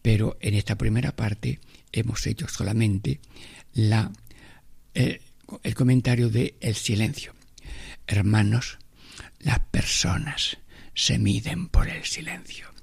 Pero 0.02 0.38
en 0.42 0.54
esta 0.54 0.78
primera 0.78 1.16
parte 1.16 1.60
hemos 1.92 2.26
hecho 2.28 2.48
solamente 2.48 3.20
la, 3.74 4.12
el, 4.94 5.22
el 5.64 5.76
comentario 5.76 6.30
de 6.30 6.56
el 6.60 6.76
silencio. 6.76 7.34
Hermanos, 8.08 8.80
las 9.40 9.60
personas 9.60 10.58
se 10.94 11.20
miden 11.20 11.68
por 11.68 11.88
el 11.90 12.04
silencio 12.06 12.78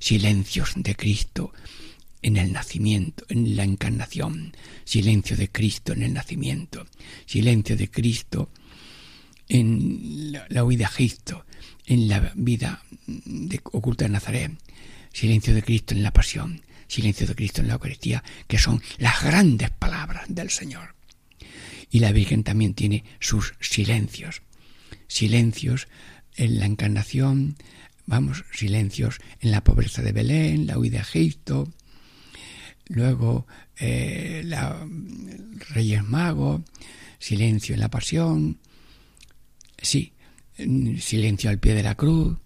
silencios 0.00 0.72
de 0.76 0.96
Cristo 0.96 1.52
en 2.22 2.36
el 2.36 2.52
nacimiento, 2.52 3.24
en 3.28 3.56
la 3.56 3.64
encarnación, 3.64 4.54
silencio 4.84 5.36
de 5.36 5.50
Cristo 5.50 5.92
en 5.92 6.02
el 6.02 6.12
nacimiento, 6.12 6.86
silencio 7.26 7.76
de 7.76 7.90
Cristo 7.90 8.50
en 9.48 10.32
la, 10.48 10.64
huida 10.64 10.86
a 10.86 10.90
Egipto, 10.90 11.44
en 11.86 12.08
la 12.08 12.32
vida 12.36 12.82
de, 13.06 13.60
oculta 13.64 14.04
de 14.04 14.10
Nazaret, 14.10 14.52
silencio 15.12 15.54
de 15.54 15.62
Cristo 15.62 15.94
en 15.94 16.02
la 16.02 16.12
pasión, 16.12 16.62
silencio 16.86 17.26
de 17.26 17.34
Cristo 17.34 17.60
en 17.60 17.68
la 17.68 17.74
Eucaristía, 17.74 18.22
que 18.46 18.58
son 18.58 18.80
las 18.98 19.22
grandes 19.22 19.70
palabras 19.70 20.24
del 20.28 20.50
Señor. 20.50 20.94
Y 21.90 21.98
la 21.98 22.12
Virgen 22.12 22.44
también 22.44 22.74
tiene 22.74 23.04
sus 23.18 23.54
silencios, 23.60 24.42
silencios 25.08 25.88
en 26.36 26.60
la 26.60 26.66
encarnación, 26.66 27.56
vamos, 28.06 28.44
silencios 28.52 29.18
en 29.40 29.50
la 29.50 29.64
pobreza 29.64 30.02
de 30.02 30.12
Belén, 30.12 30.68
la 30.68 30.78
huida 30.78 31.00
a 31.00 31.02
Egipto, 31.02 31.72
luego 32.90 33.46
eh, 33.78 34.42
la, 34.44 34.86
Reyes 35.70 36.04
Magos, 36.04 36.62
silencio 37.18 37.74
en 37.74 37.80
la 37.80 37.90
pasión, 37.90 38.58
sí, 39.78 40.12
silencio 40.56 41.50
al 41.50 41.58
pie 41.58 41.74
de 41.74 41.82
la 41.82 41.94
cruz, 41.94 42.36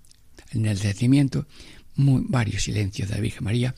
en 0.53 0.67
el 0.67 0.81
nacimiento, 0.83 1.47
varios 1.97 2.65
silencios 2.65 3.09
de 3.09 3.15
la 3.15 3.21
Virgen 3.21 3.45
María, 3.45 3.75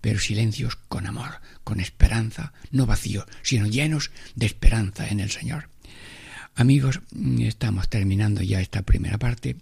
pero 0.00 0.18
silencios 0.18 0.76
con 0.76 1.06
amor, 1.06 1.40
con 1.64 1.80
esperanza, 1.80 2.52
no 2.70 2.84
vacíos, 2.86 3.26
sino 3.42 3.66
llenos 3.66 4.10
de 4.34 4.46
esperanza 4.46 5.08
en 5.08 5.20
el 5.20 5.30
Señor. 5.30 5.70
Amigos, 6.54 7.00
estamos 7.40 7.88
terminando 7.88 8.42
ya 8.42 8.60
esta 8.60 8.82
primera 8.82 9.18
parte 9.18 9.56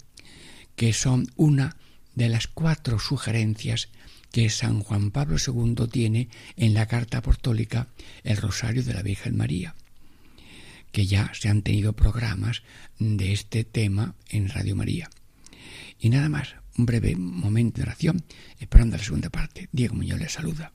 que 0.75 0.93
son 0.93 1.31
una 1.37 1.77
de 2.15 2.29
las 2.31 2.47
cuatro 2.47 2.99
sugerencias 2.99 3.91
que 4.37 4.51
San 4.51 4.83
Juan 4.83 5.13
Pablo 5.13 5.39
II 5.39 5.89
tiene 5.91 6.29
en 6.59 6.75
la 6.75 6.85
carta 6.85 7.17
apostólica 7.17 7.89
El 8.23 8.37
Rosario 8.37 8.83
de 8.83 8.93
la 8.93 9.01
Virgen 9.01 9.35
María, 9.35 9.75
que 10.93 11.07
ya 11.07 11.33
se 11.33 11.49
han 11.49 11.63
tenido 11.63 11.95
programas 11.95 12.63
de 12.99 13.33
este 13.33 13.65
tema 13.65 14.15
en 14.29 14.51
Radio 14.51 14.77
María. 14.77 15.09
Y 15.99 16.11
nada 16.11 16.29
más, 16.29 16.55
un 16.77 16.85
breve 16.85 17.17
momento 17.17 17.79
de 17.79 17.85
oración, 17.85 18.25
esperando 18.61 18.99
la 18.99 19.03
segunda 19.03 19.31
parte. 19.31 19.71
Diego 19.73 19.95
Muñoz 19.95 20.21
les 20.21 20.33
saluda. 20.33 20.71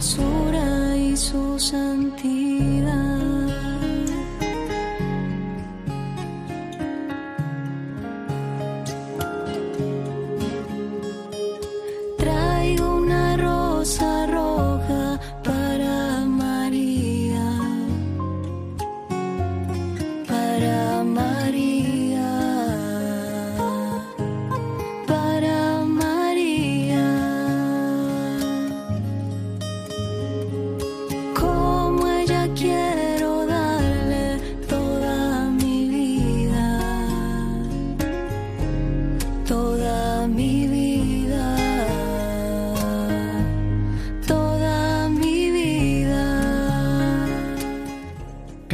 dulzura 0.00 0.96
y 0.96 1.14
su 1.14 1.58
santidad. 1.58 3.09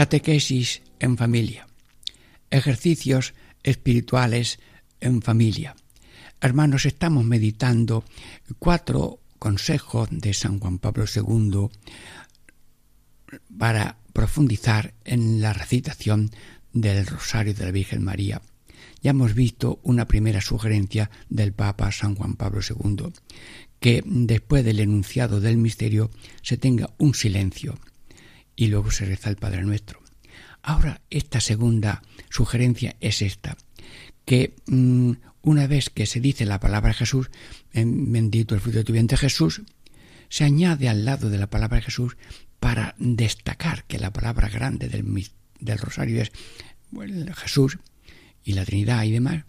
Catequesis 0.07 0.83
en 1.01 1.17
familia. 1.17 1.67
Ejercicios 2.53 3.35
espirituales 3.65 4.61
en 5.01 5.21
familia. 5.21 5.75
Hermanos, 6.41 6.87
estamos 6.87 7.25
meditando 7.25 8.05
cuatro 8.61 9.19
consejos 9.41 10.09
de 10.13 10.33
San 10.33 10.61
Juan 10.61 10.79
Pablo 10.79 11.07
II 11.13 11.71
para 13.59 13.99
profundizar 14.13 14.95
en 15.05 15.41
la 15.41 15.53
recitación 15.53 16.31
del 16.73 17.05
Rosario 17.05 17.55
de 17.55 17.65
la 17.65 17.73
Virgen 17.73 18.05
María. 18.05 18.43
Ya 19.03 19.11
hemos 19.11 19.35
visto 19.35 19.81
una 19.83 20.07
primera 20.07 20.41
sugerencia 20.41 21.11
del 21.31 21.53
Papa 21.53 21.91
San 21.91 22.15
Juan 22.15 22.37
Pablo 22.37 22.61
II, 22.61 23.13
que 23.81 24.05
después 24.07 24.65
del 24.65 24.79
enunciado 24.79 25.41
del 25.41 25.57
misterio 25.57 26.13
se 26.43 26.57
tenga 26.57 26.95
un 26.97 27.13
silencio 27.13 27.77
y 28.57 28.69
luego 28.69 28.91
se 28.91 29.05
reza 29.05 29.31
el 29.31 29.37
Padre 29.37 29.63
Nuestro. 29.63 30.03
Ahora, 30.63 31.03
esta 31.11 31.41
segunda 31.41 32.03
sugerencia 32.29 32.97
es 33.01 33.23
esta, 33.23 33.57
que 34.25 34.57
mm, 34.67 35.13
una 35.43 35.67
vez 35.69 35.91
que 35.91 36.07
se 36.07 36.21
dice 36.21 36.45
la 36.45 36.59
palabra 36.59 36.93
Jesús, 36.93 37.31
bendito 37.73 38.55
el 38.55 38.61
fruto 38.61 38.79
de 38.79 38.85
tu 38.85 38.93
vientre 38.93 39.17
Jesús, 39.17 39.63
se 40.29 40.45
añade 40.45 40.89
al 40.89 41.05
lado 41.05 41.31
de 41.31 41.39
la 41.39 41.49
palabra 41.49 41.81
Jesús 41.81 42.17
para 42.59 42.97
destacar 42.99 43.85
que 43.85 44.01
la 44.01 44.13
palabra 44.13 44.49
grande 44.49 44.89
del, 44.89 45.07
del 45.61 45.79
rosario 45.79 46.21
es 46.21 46.33
Jesús 47.37 47.79
y 48.43 48.55
la 48.55 48.65
Trinidad 48.65 49.05
y 49.05 49.13
demás, 49.13 49.45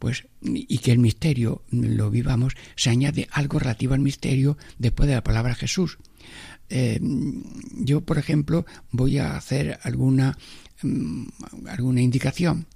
pues 0.00 0.26
y 0.42 0.78
que 0.78 0.92
el 0.92 0.98
misterio 0.98 1.62
lo 1.70 2.10
vivamos, 2.10 2.54
se 2.74 2.90
añade 2.90 3.28
algo 3.30 3.58
relativo 3.58 3.94
al 3.94 4.00
misterio 4.00 4.56
después 4.78 5.08
de 5.08 5.14
la 5.14 5.22
palabra 5.22 5.54
Jesús. 5.54 5.98
Eh, 6.70 7.00
yo, 7.76 8.00
por 8.00 8.18
ejemplo, 8.18 8.64
voy 8.92 9.18
a 9.18 9.36
hacer 9.36 9.78
alguna, 9.82 10.38
mm, 10.82 11.26
alguna 11.68 12.00
indicación. 12.00 12.66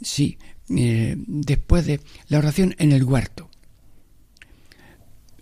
Sí, 0.00 0.38
eh, 0.70 1.16
después 1.26 1.84
de 1.86 2.00
la 2.28 2.38
oración 2.38 2.74
en 2.78 2.92
el 2.92 3.02
huerto. 3.02 3.50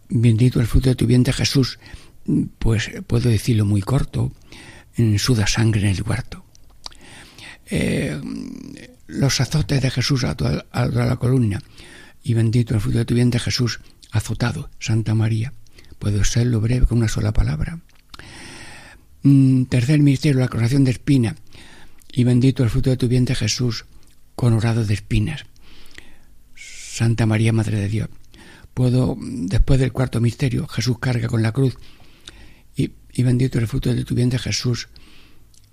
Bendito 0.08 0.60
el 0.60 0.66
fruto 0.66 0.88
de 0.88 0.94
tu 0.94 1.06
vientre 1.06 1.34
Jesús, 1.34 1.78
pues 2.58 2.90
puedo 3.06 3.28
decirlo 3.28 3.64
muy 3.64 3.82
corto, 3.82 4.32
suda 5.18 5.46
sangre 5.46 5.82
en 5.82 5.96
el 5.96 6.02
huerto. 6.02 6.44
Eh, 7.68 8.18
los 9.08 9.40
azotes 9.40 9.82
de 9.82 9.90
Jesús 9.90 10.24
a 10.24 10.30
a 10.30 10.36
toda 10.36 10.64
la 11.06 11.16
columna, 11.16 11.60
y 12.22 12.34
bendito 12.34 12.74
el 12.74 12.80
fruto 12.80 12.98
de 12.98 13.04
tu 13.04 13.14
vientre 13.14 13.40
Jesús, 13.40 13.80
azotado, 14.12 14.70
Santa 14.78 15.14
María. 15.14 15.52
Puedo 15.98 16.24
serlo 16.24 16.60
breve 16.60 16.86
con 16.86 16.98
una 16.98 17.08
sola 17.08 17.32
palabra. 17.32 17.80
Mm, 19.22 19.64
tercer 19.64 20.00
misterio, 20.00 20.40
la 20.40 20.48
coronación 20.48 20.84
de 20.84 20.92
espina. 20.92 21.36
Y 22.12 22.24
bendito 22.24 22.62
el 22.62 22.70
fruto 22.70 22.90
de 22.90 22.96
tu 22.96 23.08
vientre 23.08 23.34
Jesús, 23.34 23.84
coronado 24.34 24.84
de 24.84 24.94
espinas. 24.94 25.44
Santa 26.54 27.26
María, 27.26 27.52
Madre 27.52 27.80
de 27.80 27.88
Dios. 27.88 28.08
Puedo, 28.72 29.16
después 29.20 29.80
del 29.80 29.92
cuarto 29.92 30.20
misterio, 30.20 30.66
Jesús 30.66 30.98
carga 30.98 31.28
con 31.28 31.42
la 31.42 31.52
cruz. 31.52 31.76
Y, 32.74 32.92
y 33.12 33.22
bendito 33.22 33.58
el 33.58 33.66
fruto 33.66 33.94
de 33.94 34.04
tu 34.04 34.14
vientre 34.14 34.38
Jesús, 34.38 34.88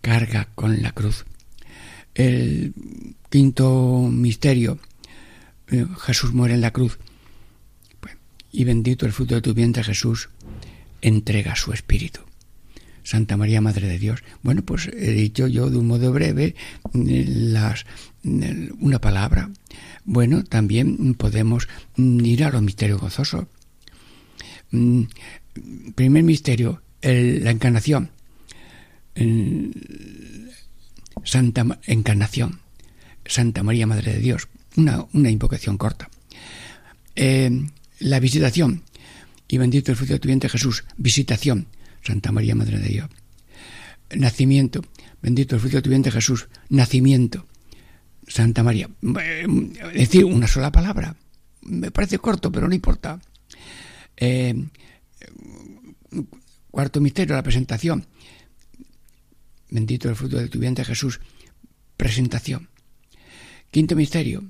carga 0.01 0.49
con 0.55 0.81
la 0.81 0.91
cruz. 0.91 1.25
El 2.15 2.73
quinto 3.29 4.07
misterio, 4.11 4.79
eh, 5.67 5.85
Jesús 6.01 6.33
muere 6.33 6.53
en 6.55 6.61
la 6.61 6.71
cruz 6.71 6.97
y 8.53 8.63
bendito 8.63 9.05
el 9.05 9.11
fruto 9.11 9.35
de 9.35 9.41
tu 9.41 9.53
vientre 9.53 9.83
Jesús, 9.83 10.29
entrega 11.01 11.55
su 11.55 11.73
espíritu. 11.73 12.21
Santa 13.03 13.35
María, 13.35 13.59
Madre 13.59 13.87
de 13.87 13.99
Dios. 13.99 14.23
Bueno, 14.43 14.61
pues 14.61 14.87
he 14.87 15.11
dicho 15.11 15.47
yo 15.47 15.69
de 15.69 15.77
un 15.77 15.87
modo 15.87 16.13
breve 16.13 16.55
las, 16.93 17.85
una 18.23 18.99
palabra. 18.99 19.49
Bueno, 20.05 20.43
también 20.45 21.15
podemos 21.15 21.67
ir 21.97 22.43
a 22.45 22.51
los 22.51 22.61
misterios 22.61 23.01
gozosos. 23.01 23.47
Mm, 24.71 25.03
primer 25.95 26.23
misterio, 26.23 26.81
la 27.01 27.51
encarnación. 27.51 28.11
Santa 31.23 31.79
Encarnación. 31.85 32.59
Santa 33.25 33.63
María, 33.63 33.87
Madre 33.87 34.13
de 34.13 34.19
Dios. 34.19 34.47
Una, 34.77 35.05
una 35.11 35.29
invocación 35.29 35.77
corta. 35.77 36.09
Eh, 37.15 37.67
la 38.03 38.19
visitación. 38.19 38.83
Y 39.47 39.57
bendito 39.57 39.91
el 39.91 39.97
fruto 39.97 40.13
de 40.13 40.19
tu 40.19 40.27
vientre 40.27 40.49
Jesús. 40.49 40.83
Visitación. 40.97 41.67
Santa 42.01 42.31
María, 42.31 42.55
Madre 42.55 42.79
de 42.79 42.89
Dios. 42.89 43.09
Nacimiento. 44.15 44.81
Bendito 45.21 45.55
el 45.55 45.61
fruto 45.61 45.77
de 45.77 45.81
tu 45.81 45.89
vientre 45.89 46.11
Jesús. 46.11 46.47
Nacimiento. 46.69 47.47
Santa 48.27 48.63
María. 48.63 48.89
Es 49.93 50.09
decir, 50.09 50.25
una 50.25 50.47
sola 50.47 50.71
palabra. 50.71 51.15
Me 51.61 51.91
parece 51.91 52.19
corto, 52.19 52.51
pero 52.51 52.67
no 52.67 52.75
importa. 52.75 53.19
Eh, 54.17 54.53
cuarto 56.69 56.99
misterio, 56.99 57.35
la 57.35 57.43
presentación. 57.43 58.05
Bendito 59.69 60.09
el 60.09 60.15
fruto 60.15 60.37
de 60.37 60.49
tu 60.49 60.59
vientre 60.59 60.83
Jesús. 60.83 61.21
Presentación. 61.95 62.69
Quinto 63.71 63.95
misterio. 63.95 64.43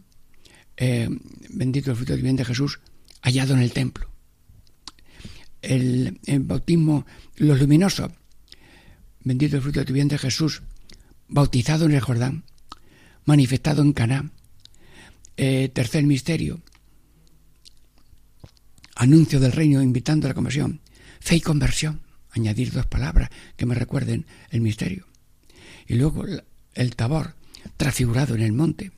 Eh, 0.75 1.07
bendito 1.49 1.91
el 1.91 1.97
fruto 1.97 2.13
de 2.13 2.19
tu 2.19 2.23
vientre 2.23 2.45
Jesús 2.45 2.79
hallado 3.23 3.55
en 3.55 3.61
el 3.61 3.71
templo. 3.71 4.09
El, 5.61 6.19
bautismo, 6.41 7.05
los 7.37 7.59
luminosos, 7.59 8.11
bendito 9.21 9.55
el 9.55 9.61
fruto 9.61 9.79
de 9.79 9.85
tu 9.85 9.93
vientre 9.93 10.17
Jesús, 10.17 10.61
bautizado 11.29 11.85
en 11.85 11.93
el 11.93 12.01
Jordán, 12.01 12.43
manifestado 13.25 13.81
en 13.81 13.93
Caná. 13.93 14.31
Eh, 15.35 15.69
tercer 15.73 16.03
misterio, 16.03 16.61
anuncio 18.95 19.39
del 19.39 19.53
reino 19.53 19.81
invitando 19.81 20.27
a 20.27 20.29
la 20.29 20.35
conversión. 20.35 20.81
Fe 21.19 21.37
y 21.37 21.41
conversión, 21.41 22.01
añadir 22.31 22.71
dos 22.71 22.85
palabras 22.85 23.29
que 23.55 23.65
me 23.65 23.73
recuerden 23.73 24.27
el 24.51 24.61
misterio. 24.61 25.07
Y 25.87 25.95
luego 25.95 26.25
el 26.73 26.95
tabor, 26.95 27.35
transfigurado 27.77 28.35
en 28.35 28.41
el 28.41 28.51
monte. 28.51 28.91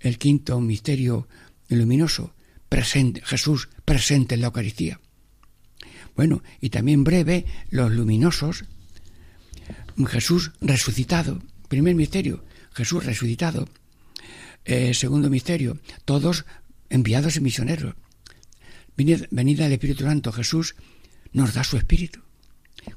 El 0.00 0.18
quinto 0.18 0.60
misterio 0.60 1.28
luminoso, 1.68 2.32
Jesús 2.70 3.68
presente 3.84 4.34
en 4.34 4.40
la 4.42 4.48
Eucaristía. 4.48 5.00
Bueno, 6.16 6.42
y 6.60 6.70
también 6.70 7.04
breve, 7.04 7.46
los 7.70 7.92
luminosos, 7.92 8.64
Jesús 10.06 10.52
resucitado. 10.60 11.42
Primer 11.68 11.94
misterio, 11.94 12.44
Jesús 12.72 13.04
resucitado. 13.04 13.68
Eh, 14.64 14.94
segundo 14.94 15.30
misterio, 15.30 15.78
todos 16.04 16.44
enviados 16.90 17.36
y 17.36 17.40
misioneros. 17.40 17.94
Venida 18.96 19.64
del 19.64 19.72
Espíritu 19.72 20.04
Santo, 20.04 20.32
Jesús 20.32 20.74
nos 21.32 21.54
da 21.54 21.62
su 21.62 21.76
Espíritu. 21.76 22.20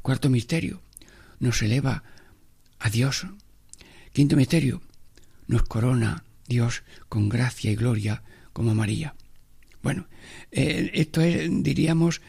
Cuarto 0.01 0.29
misterio, 0.29 0.81
nos 1.39 1.61
eleva 1.61 2.03
a 2.79 2.89
Dios. 2.89 3.27
Quinto 4.13 4.35
misterio, 4.35 4.81
nos 5.47 5.63
corona 5.63 6.23
Dios 6.47 6.83
con 7.07 7.29
gracia 7.29 7.71
y 7.71 7.75
gloria 7.75 8.23
como 8.53 8.73
María. 8.73 9.15
Bueno, 9.81 10.07
eh, 10.51 10.91
esto 10.93 11.21
es, 11.21 11.49
diríamos, 11.63 12.21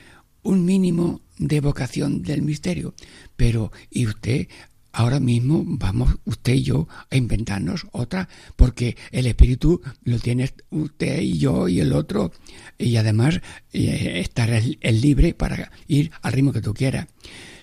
un 0.42 0.64
mínimo 0.64 1.20
de 1.38 1.60
vocación 1.60 2.22
del 2.22 2.42
misterio. 2.42 2.94
Pero, 3.36 3.72
¿y 3.90 4.06
usted? 4.06 4.48
Ahora 4.94 5.20
mismo 5.20 5.62
vamos 5.64 6.16
usted 6.26 6.52
y 6.52 6.64
yo 6.64 6.86
a 7.10 7.16
inventarnos 7.16 7.86
otra, 7.92 8.28
porque 8.56 8.96
el 9.10 9.26
espíritu 9.26 9.80
lo 10.04 10.18
tiene 10.18 10.50
usted 10.68 11.22
y 11.22 11.38
yo 11.38 11.66
y 11.66 11.80
el 11.80 11.94
otro, 11.94 12.30
y 12.76 12.96
además 12.96 13.40
eh, 13.72 14.20
estar 14.20 14.50
el, 14.50 15.00
libre 15.00 15.32
para 15.32 15.72
ir 15.88 16.10
al 16.20 16.32
ritmo 16.34 16.52
que 16.52 16.60
tú 16.60 16.74
quieras. 16.74 17.06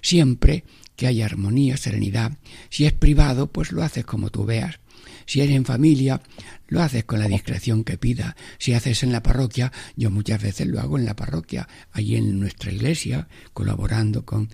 siempre 0.02 0.64
que 0.96 1.08
haya 1.08 1.26
armonía, 1.26 1.78
serenidad. 1.78 2.34
Si 2.70 2.86
es 2.86 2.92
privado, 2.92 3.48
pues 3.48 3.72
lo 3.72 3.84
haces 3.84 4.04
como 4.06 4.32
tú 4.32 4.44
veas. 4.44 4.80
Si 5.26 5.42
eres 5.42 5.56
en 5.56 5.66
familia, 5.66 6.22
lo 6.68 6.82
haces 6.82 7.04
con 7.04 7.20
la 7.20 7.28
discreción 7.28 7.84
que 7.84 7.98
pida. 7.98 8.36
Si 8.58 8.74
haces 8.74 9.04
en 9.04 9.12
la 9.12 9.24
parroquia, 9.24 9.72
yo 9.96 10.12
muchas 10.12 10.42
veces 10.42 10.68
lo 10.68 10.80
hago 10.80 10.98
en 10.98 11.06
la 11.06 11.16
parroquia, 11.16 11.68
allí 11.92 12.16
en 12.16 12.40
nuestra 12.40 12.72
iglesia, 12.72 13.28
colaborando 13.54 14.26
con 14.26 14.50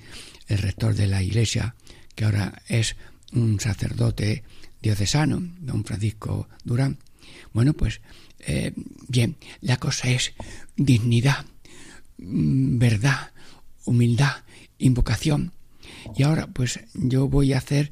el 0.47 0.57
rector 0.57 0.95
de 0.95 1.07
la 1.07 1.23
iglesia, 1.23 1.75
que 2.15 2.25
ahora 2.25 2.61
es 2.67 2.95
un 3.33 3.59
sacerdote 3.59 4.43
diocesano, 4.81 5.41
don 5.59 5.83
Francisco 5.83 6.47
Durán. 6.63 6.97
Bueno, 7.53 7.73
pues 7.73 8.01
eh, 8.39 8.73
bien, 9.07 9.37
la 9.61 9.77
cosa 9.77 10.09
es 10.09 10.33
dignidad, 10.75 11.45
mm, 12.17 12.77
verdad, 12.77 13.31
humildad, 13.85 14.43
invocación. 14.77 15.51
Y 16.15 16.23
ahora 16.23 16.47
pues 16.47 16.79
yo 16.93 17.27
voy 17.27 17.53
a 17.53 17.57
hacer 17.57 17.91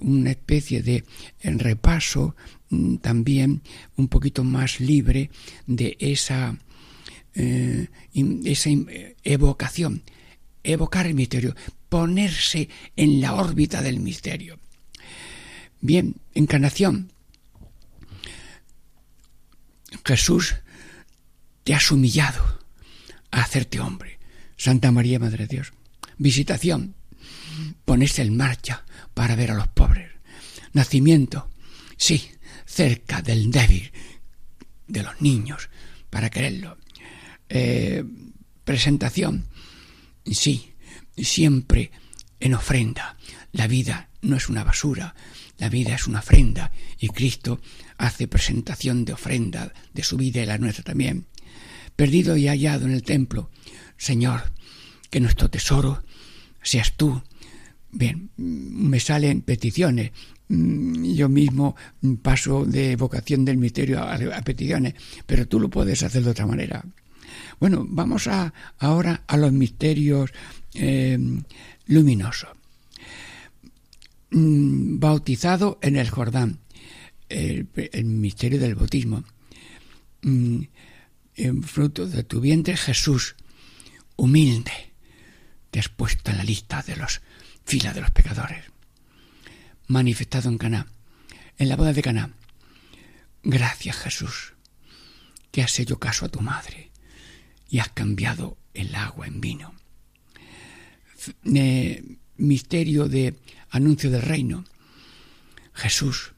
una 0.00 0.30
especie 0.30 0.82
de 0.82 1.04
repaso 1.42 2.36
mm, 2.70 2.96
también 2.96 3.62
un 3.96 4.08
poquito 4.08 4.44
más 4.44 4.80
libre 4.80 5.30
de 5.66 5.96
esa, 6.00 6.56
eh, 7.34 7.88
esa 8.44 8.70
evocación, 9.24 10.02
evocar 10.62 11.06
el 11.06 11.14
misterio, 11.14 11.54
ponerse 11.88 12.68
en 12.96 13.20
la 13.20 13.34
órbita 13.34 13.82
del 13.82 14.00
misterio. 14.00 14.58
Bien, 15.80 16.16
encarnación. 16.34 17.12
Jesús 20.04 20.56
te 21.64 21.74
has 21.74 21.90
humillado 21.90 22.60
a 23.30 23.42
hacerte 23.42 23.80
hombre. 23.80 24.18
Santa 24.56 24.90
María, 24.90 25.18
Madre 25.18 25.46
de 25.46 25.56
Dios. 25.56 25.72
Visitación 26.16 26.94
ponerse 27.84 28.22
en 28.22 28.36
marcha 28.36 28.84
para 29.14 29.36
ver 29.36 29.50
a 29.50 29.54
los 29.54 29.68
pobres. 29.68 30.10
Nacimiento, 30.72 31.50
sí, 31.96 32.30
cerca 32.66 33.22
del 33.22 33.50
débil, 33.50 33.90
de 34.86 35.02
los 35.02 35.20
niños, 35.20 35.68
para 36.10 36.30
quererlo. 36.30 36.78
Eh, 37.48 38.04
presentación, 38.64 39.48
sí, 40.24 40.74
siempre 41.16 41.90
en 42.40 42.54
ofrenda. 42.54 43.16
La 43.52 43.66
vida 43.66 44.10
no 44.20 44.36
es 44.36 44.48
una 44.48 44.64
basura, 44.64 45.14
la 45.58 45.68
vida 45.68 45.94
es 45.94 46.06
una 46.06 46.20
ofrenda 46.20 46.70
y 46.98 47.08
Cristo 47.08 47.60
hace 47.96 48.28
presentación 48.28 49.04
de 49.04 49.14
ofrenda 49.14 49.72
de 49.92 50.02
su 50.02 50.16
vida 50.16 50.42
y 50.42 50.46
la 50.46 50.58
nuestra 50.58 50.84
también. 50.84 51.26
Perdido 51.96 52.36
y 52.36 52.46
hallado 52.46 52.86
en 52.86 52.92
el 52.92 53.02
templo, 53.02 53.50
Señor, 53.96 54.52
que 55.10 55.20
nuestro 55.20 55.50
tesoro 55.50 56.04
seas 56.62 56.92
tú 56.96 57.22
Bien, 57.90 58.30
me 58.36 59.00
salen 59.00 59.42
peticiones. 59.42 60.12
Mm, 60.48 61.04
yo 61.14 61.28
mismo 61.28 61.76
paso 62.22 62.64
de 62.64 62.96
vocación 62.96 63.44
del 63.44 63.58
misterio 63.58 64.02
a, 64.02 64.18
peticiones, 64.42 64.94
pero 65.26 65.46
tú 65.46 65.60
lo 65.60 65.68
puedes 65.68 66.02
hacer 66.02 66.22
de 66.22 66.30
otra 66.30 66.46
manera. 66.46 66.84
Bueno, 67.60 67.86
vamos 67.88 68.26
a, 68.26 68.52
ahora 68.78 69.24
a 69.26 69.36
los 69.36 69.52
misterios 69.52 70.32
eh, 70.74 71.18
luminosos. 71.86 72.50
Mm, 74.30 74.98
bautizado 74.98 75.78
en 75.82 75.96
el 75.96 76.10
Jordán, 76.10 76.60
el, 77.28 77.66
misterio 78.04 78.58
del 78.58 78.74
bautismo. 78.74 79.24
Mm, 80.22 80.62
fruto 81.62 82.06
de 82.06 82.24
tu 82.24 82.40
vientre, 82.40 82.76
Jesús, 82.76 83.36
humilde, 84.16 84.72
te 85.70 85.78
has 85.78 85.88
puesto 85.88 86.30
en 86.30 86.38
la 86.38 86.44
lista 86.44 86.82
de 86.82 86.96
los 86.96 87.20
fila 87.68 87.92
de 87.92 88.00
los 88.00 88.10
pecadores. 88.10 88.64
Manifestado 89.88 90.48
en 90.48 90.56
Caná, 90.56 90.86
en 91.58 91.68
la 91.68 91.76
boda 91.76 91.92
de 91.92 92.02
Caná. 92.02 92.30
Gracias 93.42 93.96
Jesús, 93.98 94.54
que 95.52 95.62
has 95.62 95.78
hecho 95.78 95.98
caso 95.98 96.24
a 96.24 96.30
tu 96.30 96.40
madre 96.40 96.90
y 97.68 97.80
has 97.80 97.90
cambiado 97.90 98.56
el 98.72 98.94
agua 98.94 99.26
en 99.26 99.42
vino. 99.42 99.74
Eh, 101.44 102.16
misterio 102.38 103.06
de 103.06 103.36
anuncio 103.68 104.10
del 104.10 104.22
reino. 104.22 104.64
Jesús 105.74 106.32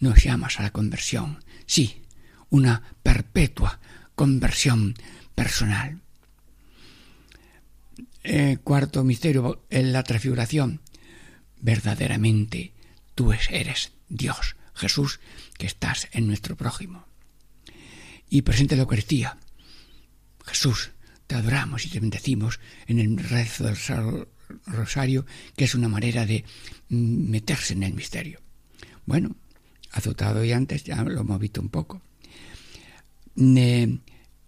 nos 0.00 0.22
llamas 0.22 0.60
a 0.60 0.64
la 0.64 0.70
conversión. 0.70 1.42
Sí, 1.64 2.02
una 2.50 2.82
perpetua 3.02 3.80
conversión 4.14 4.94
personal. 5.34 6.02
Eh, 8.26 8.56
cuarto 8.64 9.04
misterio, 9.04 9.66
en 9.68 9.92
la 9.92 10.02
transfiguración. 10.02 10.80
Verdaderamente 11.60 12.72
tú 13.14 13.34
eres 13.34 13.92
Dios, 14.08 14.56
Jesús, 14.72 15.20
que 15.58 15.66
estás 15.66 16.08
en 16.12 16.26
nuestro 16.26 16.56
prójimo. 16.56 17.04
Y 18.30 18.40
presente 18.40 18.76
la 18.76 18.82
Eucaristía. 18.82 19.36
Jesús, 20.46 20.92
te 21.26 21.34
adoramos 21.34 21.84
y 21.84 21.90
te 21.90 22.00
bendecimos 22.00 22.60
en 22.86 22.98
el 22.98 23.18
rezo 23.18 23.64
del 23.64 23.76
rosario, 24.66 25.26
que 25.54 25.64
es 25.64 25.74
una 25.74 25.88
manera 25.90 26.24
de 26.24 26.46
meterse 26.88 27.74
en 27.74 27.82
el 27.82 27.92
misterio. 27.92 28.40
Bueno, 29.04 29.36
azotado 29.90 30.42
y 30.42 30.52
antes 30.52 30.82
ya 30.82 31.02
lo 31.02 31.20
hemos 31.20 31.38
visto 31.38 31.60
un 31.60 31.68
poco. 31.68 32.00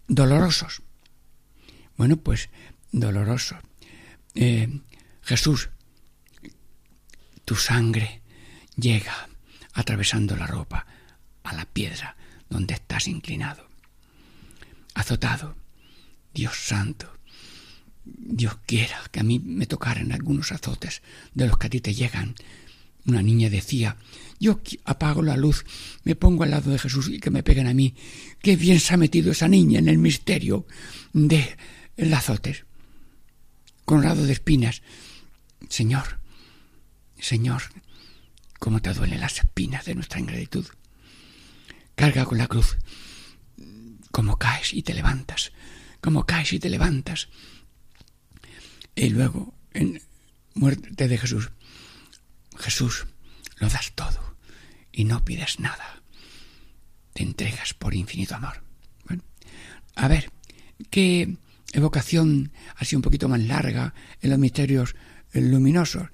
dolorosos. 0.07 0.81
Bueno, 1.95 2.17
pues 2.17 2.49
dolorosos. 2.91 3.66
Eh, 4.39 4.69
Jesús, 5.23 5.69
tu 7.43 7.55
sangre 7.55 8.21
llega 8.75 9.29
atravesando 9.73 10.35
la 10.35 10.45
ropa 10.45 10.85
a 11.41 11.55
la 11.55 11.65
piedra 11.65 12.15
donde 12.47 12.75
estás 12.75 13.07
inclinado. 13.07 13.67
Azotado, 14.93 15.55
Dios 16.35 16.55
santo, 16.55 17.11
Dios 18.05 18.59
quiera 18.67 19.01
que 19.11 19.21
a 19.21 19.23
mí 19.23 19.39
me 19.39 19.65
tocaran 19.65 20.11
algunos 20.11 20.51
azotes 20.51 21.01
de 21.33 21.47
los 21.47 21.57
que 21.57 21.65
a 21.65 21.71
ti 21.71 21.81
te 21.81 21.95
llegan. 21.95 22.35
Una 23.07 23.23
niña 23.23 23.49
decía, 23.49 23.97
yo 24.39 24.61
apago 24.85 25.23
la 25.23 25.35
luz, 25.35 25.65
me 26.03 26.15
pongo 26.15 26.43
al 26.43 26.51
lado 26.51 26.69
de 26.69 26.77
Jesús 26.77 27.09
y 27.09 27.19
que 27.19 27.31
me 27.31 27.41
peguen 27.41 27.65
a 27.65 27.73
mí. 27.73 27.95
Qué 28.43 28.55
bien 28.55 28.79
se 28.79 28.93
ha 28.93 28.97
metido 28.97 29.31
esa 29.31 29.47
niña 29.47 29.79
en 29.79 29.89
el 29.89 29.97
misterio 29.97 30.67
de 31.11 31.57
el 31.95 32.13
azotes 32.13 32.66
coronado 33.87 34.25
de 34.25 34.33
espinas. 34.33 34.81
Señor, 35.69 36.19
Señor, 37.17 37.63
cómo 38.59 38.81
te 38.81 38.93
duelen 38.93 39.21
las 39.21 39.37
espinas 39.37 39.85
de 39.85 39.95
nuestra 39.95 40.19
ingratitud. 40.19 40.67
Carga 41.95 42.25
con 42.25 42.37
la 42.37 42.47
cruz. 42.47 42.77
Cómo 44.11 44.37
caes 44.37 44.73
y 44.73 44.83
te 44.83 44.93
levantas. 44.93 45.53
Cómo 46.01 46.25
caes 46.25 46.51
y 46.51 46.59
te 46.59 46.69
levantas. 46.69 47.29
Y 48.93 49.09
luego, 49.09 49.55
en 49.73 50.01
muerte 50.53 51.07
de 51.07 51.17
Jesús, 51.17 51.51
Jesús, 52.57 53.07
lo 53.55 53.69
das 53.69 53.93
todo 53.95 54.35
y 54.91 55.05
no 55.05 55.23
pides 55.23 55.61
nada. 55.61 56.03
Te 57.13 57.23
entregas 57.23 57.73
por 57.73 57.95
infinito 57.95 58.35
amor. 58.35 58.61
A 59.95 60.09
ver, 60.09 60.29
¿qué 60.91 61.37
evocación 61.73 62.51
así 62.75 62.95
un 62.95 63.01
poquito 63.01 63.27
más 63.27 63.41
larga 63.41 63.93
en 64.21 64.29
los 64.29 64.39
misterios 64.39 64.95
luminosos, 65.33 66.09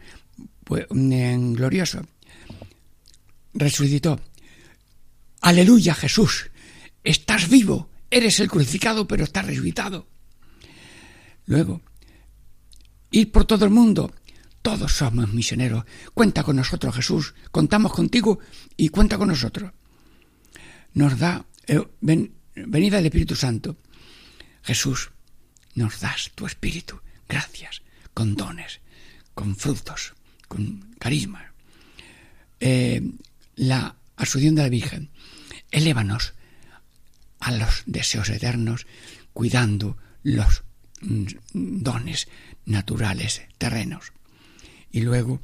pues, 0.64 0.86
en 0.92 1.54
glorioso. 1.54 2.02
Resucitó. 3.54 4.20
Aleluya 5.42 5.94
Jesús, 5.94 6.50
estás 7.04 7.50
vivo, 7.50 7.90
eres 8.10 8.40
el 8.40 8.50
crucificado, 8.50 9.08
pero 9.08 9.26
estás 9.26 9.46
resucitado. 9.46 10.08
Luego, 11.46 11.82
ir 13.12 13.32
por 13.32 13.46
todo 13.46 13.66
el 13.66 13.72
mundo, 13.72 14.14
todos 14.62 14.94
somos 14.94 15.34
misioneros. 15.34 15.84
Cuenta 16.14 16.44
con 16.44 16.56
nosotros, 16.56 16.96
Jesús. 16.96 17.36
Contamos 17.52 17.92
contigo 17.92 18.40
y 18.78 18.88
cuenta 18.88 19.18
con 19.18 19.28
nosotros. 19.28 19.74
Nos 20.94 21.20
da 21.20 21.46
eh, 21.68 21.82
venida 22.00 22.98
del 22.98 23.08
Espíritu 23.08 23.36
Santo. 23.36 23.78
Jesús, 24.62 25.12
nos 25.76 26.00
das 26.00 26.32
tu 26.36 26.46
espíritu. 26.46 27.02
Gracias, 27.28 27.82
con 28.14 28.36
dones, 28.36 28.80
con 29.34 29.56
frutos, 29.56 30.14
con 30.48 30.96
carisma. 31.00 31.54
Eh, 32.60 33.02
la 33.56 33.96
asunción 34.16 34.56
de 34.56 34.64
la 34.64 34.70
Virgen, 34.70 35.10
elévanos 35.72 36.34
a 37.40 37.52
los 37.52 37.84
deseos 37.86 38.30
eternos, 38.30 38.88
cuidando 39.34 39.98
los 40.24 40.64
mm, 41.02 41.26
dones 41.54 42.28
naturales 42.66 43.42
terrenos. 43.58 44.14
Y 44.92 45.02
luego 45.02 45.42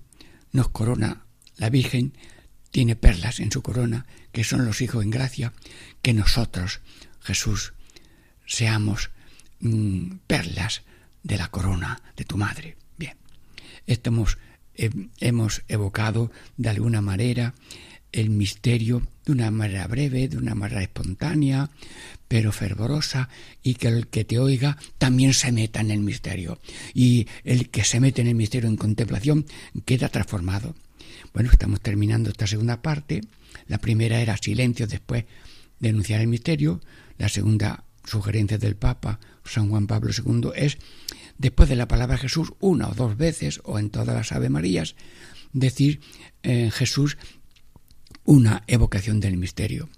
nos 0.52 0.70
corona 0.70 1.26
la 1.58 1.70
Virgen, 1.70 2.14
tiene 2.72 2.96
perlas 2.96 3.40
en 3.40 3.52
su 3.52 3.62
corona, 3.62 4.06
que 4.32 4.44
son 4.44 4.66
los 4.66 4.82
hijos 4.82 5.04
en 5.04 5.10
gracia, 5.10 5.54
que 6.02 6.14
nosotros, 6.14 6.82
Jesús, 7.20 7.74
seamos 8.46 9.10
Mm, 9.62 10.20
perlas 10.26 10.84
de 11.24 11.38
la 11.38 11.50
corona 11.50 12.02
de 12.16 12.24
tu 12.24 12.38
madre. 12.38 12.78
Bien. 12.98 13.18
estamos, 13.88 14.38
eh, 14.76 14.90
hemos 15.20 15.64
evocado 15.68 16.32
de 16.56 16.70
alguna 16.70 17.02
manera 17.02 17.54
el 18.12 18.30
misterio 18.30 19.06
de 19.26 19.34
una 19.34 19.52
manera 19.52 19.86
breve, 19.88 20.30
de 20.30 20.38
una 20.38 20.56
manera 20.56 20.82
espontánea, 20.82 21.70
pero 22.28 22.52
fervorosa, 22.52 23.30
y 23.62 23.76
que 23.76 23.88
el 23.90 24.08
que 24.08 24.24
te 24.24 24.40
oiga 24.40 24.78
también 24.98 25.34
se 25.34 25.52
meta 25.52 25.82
en 25.82 25.92
el 25.92 26.00
misterio. 26.00 26.60
Y 26.94 27.28
el 27.44 27.70
que 27.70 27.84
se 27.84 28.00
mete 28.00 28.22
en 28.22 28.28
el 28.28 28.36
misterio 28.36 28.70
en 28.70 28.78
contemplación 28.78 29.46
queda 29.86 30.10
transformado. 30.10 30.76
Bueno, 31.34 31.52
estamos 31.52 31.82
terminando 31.82 32.30
esta 32.30 32.48
segunda 32.48 32.82
parte. 32.82 33.22
La 33.68 33.78
primera 33.78 34.22
era 34.22 34.38
silencio 34.38 34.88
después 34.88 35.26
de 35.80 35.90
el 35.90 36.28
misterio. 36.28 36.82
La 37.18 37.30
segunda 37.30 37.84
sugerencia 38.06 38.58
del 38.58 38.76
Papa 38.76 39.20
San 39.44 39.70
Juan 39.70 39.88
Pablo 39.88 40.12
II 40.12 40.52
es, 40.56 40.78
después 41.38 41.70
de 41.70 41.76
la 41.76 41.88
palabra 41.88 42.18
Jesús, 42.18 42.54
una 42.60 42.90
o 42.90 42.94
dos 42.94 43.18
veces, 43.18 43.62
o 43.64 43.80
en 43.80 43.90
todas 43.90 44.16
las 44.16 44.32
Ave 44.32 44.50
Marías, 44.50 44.96
decir 45.54 46.02
eh, 46.44 46.70
Jesús 46.72 47.18
una 48.24 48.64
evocación 48.68 49.20
del 49.20 49.38
misterio. 49.38 49.90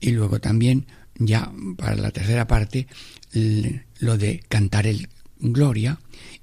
Y 0.00 0.10
luego 0.12 0.40
también, 0.40 0.86
ya 1.14 1.50
para 1.76 1.96
la 1.96 2.10
tercera 2.10 2.46
parte, 2.46 2.86
lo 3.32 4.18
de 4.18 4.42
cantar 4.48 4.86
el 4.86 5.08
Gloria 5.38 5.98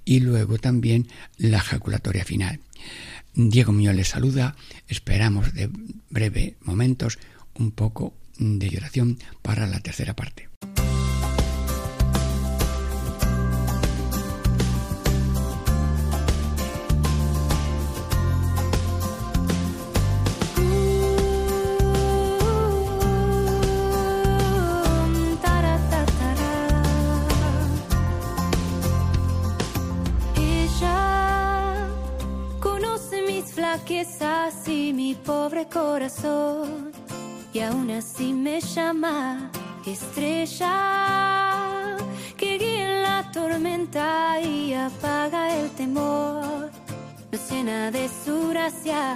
y 0.05 0.19
luego 0.19 0.57
también 0.57 1.07
la 1.37 1.57
ejaculatoria 1.57 2.25
final. 2.25 2.59
Diego 3.33 3.71
Muñoz 3.71 3.95
les 3.95 4.09
saluda, 4.09 4.55
esperamos 4.87 5.53
de 5.53 5.69
breve 6.09 6.57
momentos 6.61 7.17
un 7.55 7.71
poco 7.71 8.13
de 8.37 8.67
oración 8.77 9.17
para 9.41 9.65
la 9.65 9.79
tercera 9.79 10.15
parte. 10.15 10.52
Corazón 35.65 36.91
y 37.53 37.59
aún 37.59 37.91
así 37.91 38.33
me 38.33 38.59
llama 38.59 39.51
estrella 39.85 40.73
que 42.37 42.57
guía 42.57 42.95
en 42.95 43.03
la 43.03 43.31
tormenta 43.31 44.39
y 44.41 44.73
apaga 44.73 45.55
el 45.55 45.69
temor. 45.71 46.71
Nos 47.31 47.51
llena 47.51 47.91
de 47.91 48.09
su 48.09 48.49
gracia, 48.49 49.15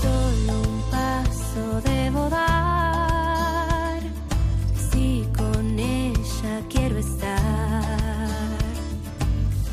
solo 0.00 0.60
un 0.60 0.82
paso 0.90 1.80
debo 1.82 2.28
dar. 2.28 4.00
Si 4.90 5.26
con 5.36 5.78
ella 5.78 6.62
quiero 6.68 6.98
estar, 6.98 7.84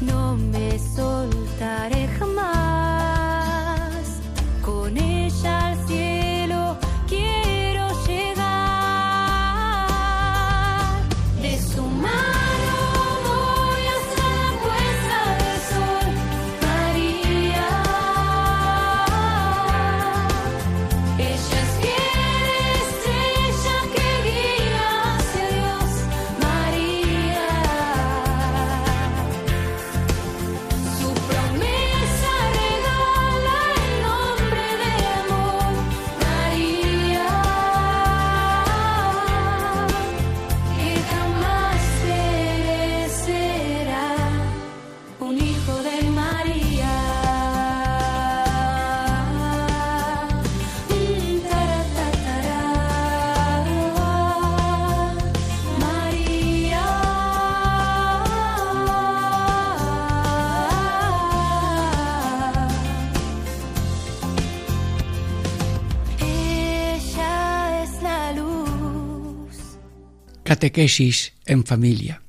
no 0.02 0.36
me 0.36 0.78
soltaré 0.80 2.08
jamás. 2.20 2.87
Catequesis 70.58 71.34
en 71.46 71.66
familia. 71.66 72.24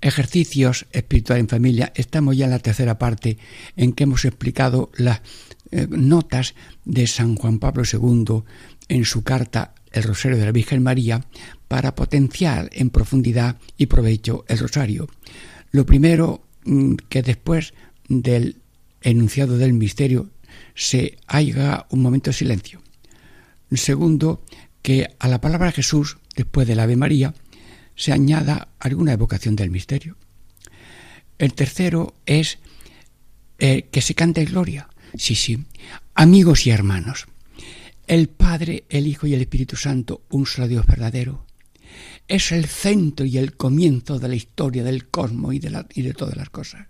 Ejercicios 0.00 0.86
espirituales 0.90 1.42
en 1.42 1.48
familia. 1.50 1.92
Estamos 1.94 2.34
ya 2.34 2.46
en 2.46 2.52
la 2.52 2.60
tercera 2.60 2.96
parte 2.96 3.36
en 3.76 3.92
que 3.92 4.04
hemos 4.04 4.24
explicado 4.24 4.90
las 4.96 5.20
eh, 5.70 5.86
notas 5.90 6.54
de 6.86 7.06
San 7.06 7.36
Juan 7.36 7.58
Pablo 7.58 7.82
II 7.84 8.42
en 8.88 9.04
su 9.04 9.22
carta 9.22 9.74
El 9.90 10.04
Rosario 10.04 10.38
de 10.38 10.46
la 10.46 10.52
Virgen 10.52 10.82
María 10.82 11.26
para 11.68 11.94
potenciar 11.94 12.70
en 12.72 12.88
profundidad 12.88 13.58
y 13.76 13.84
provecho 13.84 14.46
el 14.48 14.58
rosario. 14.58 15.10
Lo 15.72 15.84
primero, 15.84 16.46
mm, 16.64 16.94
que 17.10 17.20
después 17.20 17.74
del 18.08 18.62
enunciado 19.02 19.58
del 19.58 19.74
misterio 19.74 20.30
se 20.74 21.18
haya 21.26 21.84
un 21.90 22.00
momento 22.00 22.30
de 22.30 22.34
silencio. 22.34 22.80
Segundo, 23.72 24.42
que 24.80 25.14
a 25.18 25.28
la 25.28 25.42
palabra 25.42 25.70
Jesús, 25.70 26.16
después 26.34 26.66
del 26.66 26.80
Ave 26.80 26.96
María, 26.96 27.34
se 28.02 28.10
añada 28.12 28.66
alguna 28.80 29.12
evocación 29.12 29.54
del 29.54 29.70
misterio. 29.70 30.16
El 31.38 31.54
tercero 31.54 32.16
es 32.26 32.58
eh, 33.60 33.90
que 33.92 34.02
se 34.02 34.16
cante 34.16 34.44
gloria. 34.44 34.88
Sí, 35.16 35.36
sí. 35.36 35.64
Amigos 36.16 36.66
y 36.66 36.70
hermanos, 36.70 37.26
el 38.08 38.28
Padre, 38.28 38.86
el 38.88 39.06
Hijo 39.06 39.28
y 39.28 39.34
el 39.34 39.42
Espíritu 39.42 39.76
Santo, 39.76 40.22
un 40.30 40.46
solo 40.46 40.66
Dios 40.66 40.84
verdadero, 40.84 41.46
es 42.26 42.50
el 42.50 42.66
centro 42.66 43.24
y 43.24 43.38
el 43.38 43.56
comienzo 43.56 44.18
de 44.18 44.26
la 44.26 44.34
historia 44.34 44.82
del 44.82 45.06
cosmos 45.06 45.54
y 45.54 45.60
de, 45.60 46.12
todas 46.12 46.36
las 46.36 46.50
cosas. 46.50 46.88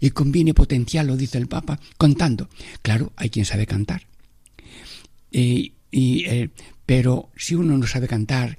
Y 0.00 0.10
conviene 0.10 0.52
potenciarlo, 0.52 1.16
dice 1.16 1.38
el 1.38 1.46
Papa, 1.46 1.78
contando. 1.96 2.48
Claro, 2.82 3.12
hay 3.14 3.30
quien 3.30 3.44
sabe 3.44 3.66
cantar. 3.66 4.08
y, 5.30 5.74
eh, 5.92 6.50
pero 6.86 7.30
si 7.36 7.54
uno 7.54 7.78
no 7.78 7.86
sabe 7.86 8.08
cantar 8.08 8.58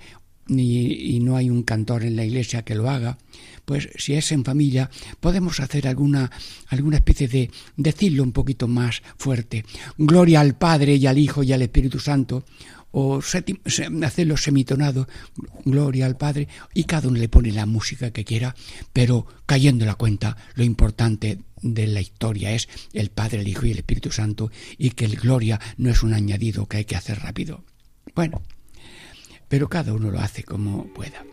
y, 0.59 1.19
no 1.21 1.35
hay 1.37 1.49
un 1.49 1.63
cantor 1.63 2.03
en 2.03 2.15
la 2.15 2.25
iglesia 2.25 2.63
que 2.63 2.75
lo 2.75 2.89
haga, 2.89 3.17
pues 3.65 3.89
si 3.95 4.13
es 4.13 4.31
en 4.31 4.43
familia 4.43 4.89
podemos 5.19 5.59
hacer 5.59 5.87
alguna, 5.87 6.31
alguna 6.67 6.97
especie 6.97 7.27
de 7.27 7.51
decirlo 7.77 8.23
un 8.23 8.31
poquito 8.31 8.67
más 8.67 9.01
fuerte. 9.17 9.65
Gloria 9.97 10.41
al 10.41 10.55
Padre 10.55 10.95
y 10.95 11.07
al 11.07 11.17
Hijo 11.17 11.43
y 11.43 11.53
al 11.53 11.61
Espíritu 11.61 11.99
Santo, 11.99 12.43
o 12.91 13.21
hacerlo 14.03 14.35
semitonado, 14.35 15.07
gloria 15.63 16.05
al 16.05 16.17
Padre, 16.17 16.49
y 16.73 16.83
cada 16.83 17.07
uno 17.07 17.19
le 17.19 17.29
pone 17.29 17.51
la 17.51 17.65
música 17.65 18.11
que 18.11 18.25
quiera, 18.25 18.55
pero 18.91 19.25
cayendo 19.45 19.85
en 19.85 19.87
la 19.87 19.95
cuenta, 19.95 20.35
lo 20.55 20.63
importante 20.63 21.39
de 21.61 21.87
la 21.87 22.01
historia 22.01 22.51
es 22.51 22.67
el 22.91 23.11
Padre, 23.11 23.41
el 23.41 23.47
Hijo 23.47 23.65
y 23.65 23.71
el 23.71 23.77
Espíritu 23.77 24.11
Santo, 24.11 24.51
y 24.77 24.89
que 24.91 25.05
el 25.05 25.15
gloria 25.15 25.59
no 25.77 25.89
es 25.89 26.03
un 26.03 26.13
añadido 26.13 26.65
que 26.65 26.77
hay 26.77 26.85
que 26.85 26.97
hacer 26.97 27.19
rápido. 27.19 27.63
Bueno, 28.13 28.41
pero 29.51 29.67
cada 29.67 29.91
uno 29.93 30.09
lo 30.09 30.19
hace 30.21 30.43
como 30.43 30.85
pueda. 30.93 31.25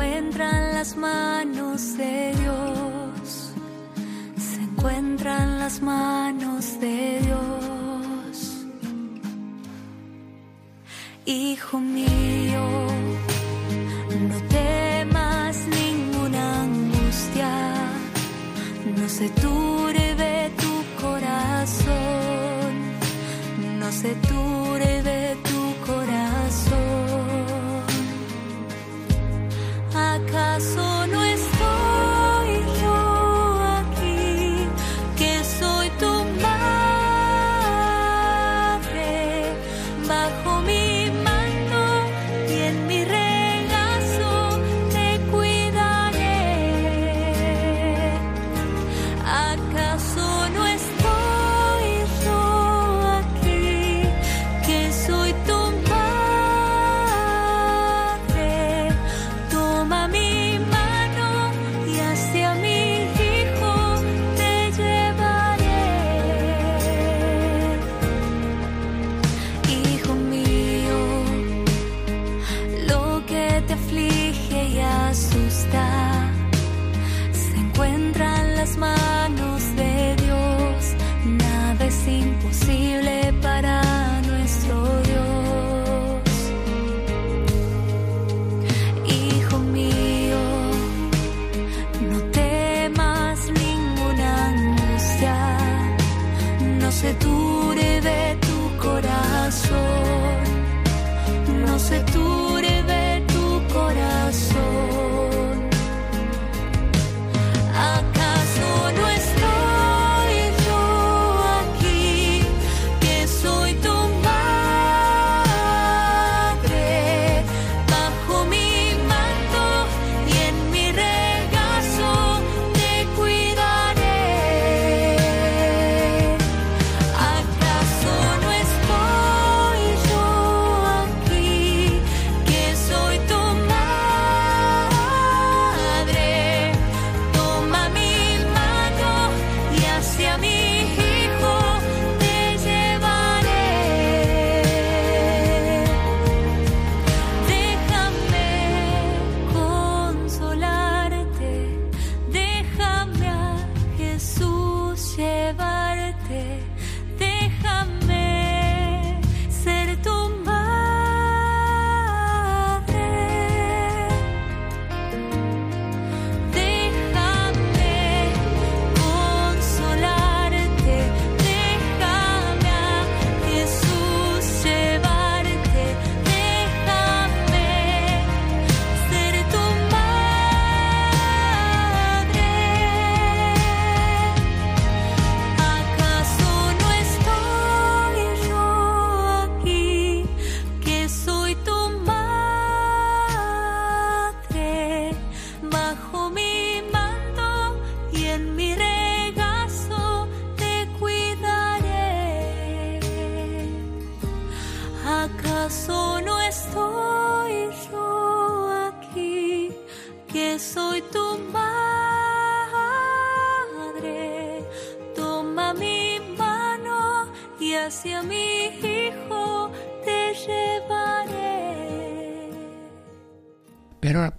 Encuentran 0.00 0.74
las 0.74 0.96
manos 0.96 1.96
de 1.96 2.32
Dios, 2.40 3.52
se 4.36 4.62
encuentra 4.62 5.42
en 5.42 5.58
las 5.58 5.82
manos 5.82 6.78
de 6.78 7.18
Dios. 7.20 8.64
Hijo 11.26 11.80
mío, 11.80 12.64
no 14.28 14.40
temas 14.48 15.66
ninguna 15.66 16.62
angustia, 16.62 17.74
no 18.96 19.08
se 19.08 19.28
turbe 19.30 20.52
tu 20.62 21.02
corazón, 21.02 22.72
no 23.80 23.90
se 23.90 24.14
turbe 24.14 24.57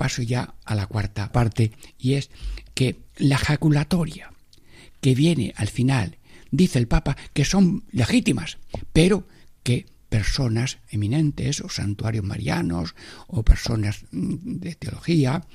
paso 0.10 0.24
ya 0.24 0.56
a 0.66 0.74
la 0.74 0.88
cuarta 0.88 1.32
parte 1.32 1.72
y 2.00 2.14
es 2.14 2.32
que 2.74 2.98
la 3.18 3.38
jaculatoria 3.38 4.32
que 5.02 5.14
viene 5.14 5.54
al 5.56 5.68
final, 5.68 6.18
dice 6.50 6.80
el 6.80 6.88
Papa, 6.88 7.16
que 7.32 7.46
son 7.46 7.84
legítimas, 7.92 8.58
pero 8.92 9.28
que 9.62 9.86
personas 10.10 10.80
eminentes 10.90 11.62
o 11.62 11.70
santuarios 11.70 12.26
marianos 12.26 12.96
o 13.28 13.44
personas 13.44 14.06
mm, 14.10 14.58
de 14.58 14.74
teología, 14.74 15.46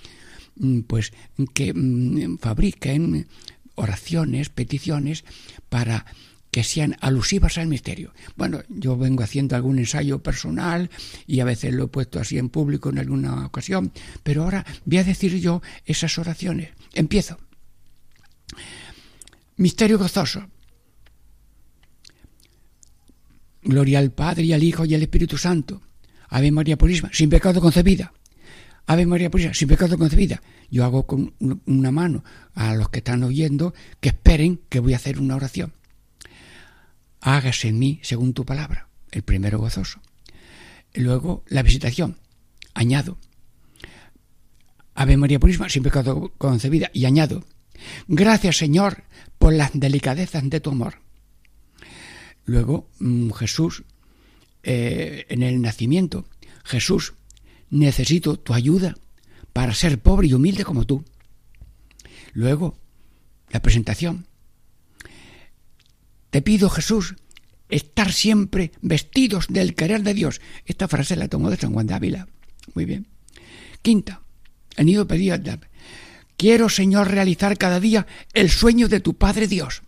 mm, 0.55 0.83
pues 0.83 1.13
que 1.53 1.75
mm, 1.75 2.39
fabriquen 2.39 3.27
oraciones, 3.75 4.51
peticiones 4.51 5.25
para 5.69 6.07
que 6.55 6.63
sean 6.63 6.97
alusivas 7.01 7.59
al 7.59 7.67
misterio. 7.67 8.15
Bueno, 8.37 8.63
yo 8.69 8.97
vengo 8.97 9.25
haciendo 9.25 9.57
algún 9.57 9.81
ensayo 9.81 10.23
personal 10.23 10.89
y 11.27 11.41
a 11.41 11.45
veces 11.45 11.75
lo 11.75 11.87
he 11.87 11.89
puesto 11.89 12.21
así 12.21 12.39
en 12.39 12.49
público 12.49 12.91
en 12.91 13.01
alguna 13.01 13.45
ocasión, 13.45 13.91
pero 14.23 14.45
ahora 14.45 14.65
voy 14.85 14.99
a 14.99 15.03
decir 15.03 15.37
yo 15.41 15.63
esas 15.85 16.17
oraciones. 16.17 16.69
Empiezo. 16.93 17.39
Misterio 19.57 19.99
gozoso. 19.99 20.49
Gloria 23.65 23.99
al 23.99 24.13
Padre 24.13 24.45
y 24.45 24.53
al 24.53 24.63
Hijo 24.63 24.85
y 24.85 24.95
al 24.95 25.03
Espíritu 25.03 25.37
Santo. 25.37 25.83
Ave 26.29 26.53
María 26.53 26.79
Purísima, 26.79 27.11
sin 27.13 27.31
pecado 27.31 27.61
concebida. 27.61 28.13
Ave 28.87 29.07
María 29.07 29.29
Purísima, 29.29 29.55
sin 29.55 29.67
pecado 29.67 29.99
concebida. 29.99 30.41
Yo 30.71 30.85
hago 30.85 31.05
con 31.05 31.35
una 31.67 31.91
mano 31.91 32.23
a 32.55 32.77
los 32.77 32.91
que 32.91 32.99
están 32.99 33.25
oyendo 33.25 33.75
que 33.99 34.11
esperen 34.11 34.61
que 34.69 34.79
voy 34.79 34.93
a 34.93 34.99
hacer 34.99 35.19
una 35.19 35.35
oración. 35.35 35.73
Hágase 37.27 37.69
en 37.69 37.79
mí 37.79 38.01
según 38.03 38.35
tu 38.35 38.45
palabra. 38.45 38.89
El 39.11 39.23
primero 39.23 39.59
gozoso. 39.59 39.99
Luego 40.93 41.43
la 41.49 41.63
visitación. 41.63 42.19
Añado. 42.75 43.17
Ave 44.95 45.17
María 45.17 45.41
Purísima, 45.41 45.71
sin 45.71 45.83
pecado 45.83 46.35
concebida. 46.37 46.91
Y 46.93 47.07
añado. 47.07 47.43
Gracias 48.09 48.59
Señor 48.59 49.05
por 49.39 49.55
las 49.55 49.71
delicadezas 49.73 50.49
de 50.51 50.61
tu 50.61 50.71
amor. 50.71 51.01
Luego 52.45 52.91
mm, 52.99 53.31
Jesús, 53.31 53.85
eh, 54.63 55.25
en 55.31 55.43
el 55.43 55.63
nacimiento, 55.63 56.27
Jesús, 56.63 57.15
necesito 57.71 58.39
tu 58.39 58.53
ayuda 58.53 58.97
para 59.55 59.73
ser 59.73 59.99
pobre 59.99 60.27
y 60.27 60.35
humilde 60.35 60.63
como 60.63 60.85
tú. 60.85 61.07
Luego, 62.35 62.77
la 63.49 63.63
presentación. 63.63 64.27
Te 66.35 66.43
pido 66.43 66.69
Jesús 66.69 67.15
estar 67.69 68.11
siempre 68.11 68.73
vestidos 68.83 69.47
del 69.49 69.77
querer 69.77 70.03
de 70.03 70.15
Dios. 70.15 70.41
Esta 70.67 70.89
frase 70.89 71.15
la 71.15 71.29
tomó 71.29 71.49
de 71.49 71.57
San 71.57 71.73
Juan 71.73 71.87
de 71.87 71.95
Ávila. 71.95 72.27
Muy 72.75 72.87
bien. 72.87 73.07
Quinta, 73.83 74.21
el 74.77 74.87
nido 74.87 75.07
pedía 75.07 75.41
Quiero, 76.37 76.69
Señor, 76.69 77.13
realizar 77.13 77.57
cada 77.57 77.79
día 77.79 78.09
el 78.33 78.51
sueño 78.51 78.89
de 78.89 78.99
tu 78.99 79.15
Padre 79.15 79.47
Dios. 79.47 79.83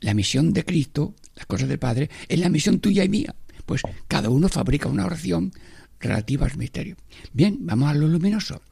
La 0.00 0.14
misión 0.14 0.52
de 0.52 0.64
Cristo, 0.64 1.14
las 1.36 1.46
cosas 1.46 1.68
del 1.68 1.78
Padre, 1.78 2.10
es 2.28 2.40
la 2.40 2.48
misión 2.48 2.80
tuya 2.80 3.04
y 3.04 3.08
mía. 3.08 3.36
Pues 3.66 3.82
cada 4.08 4.30
uno 4.30 4.48
fabrica 4.48 4.88
una 4.88 5.06
oración 5.06 5.52
relativa 6.00 6.44
al 6.44 6.56
misterio. 6.56 6.96
Bien, 7.32 7.58
vamos 7.60 7.88
a 7.88 7.94
lo 7.94 8.08
luminoso. 8.08 8.62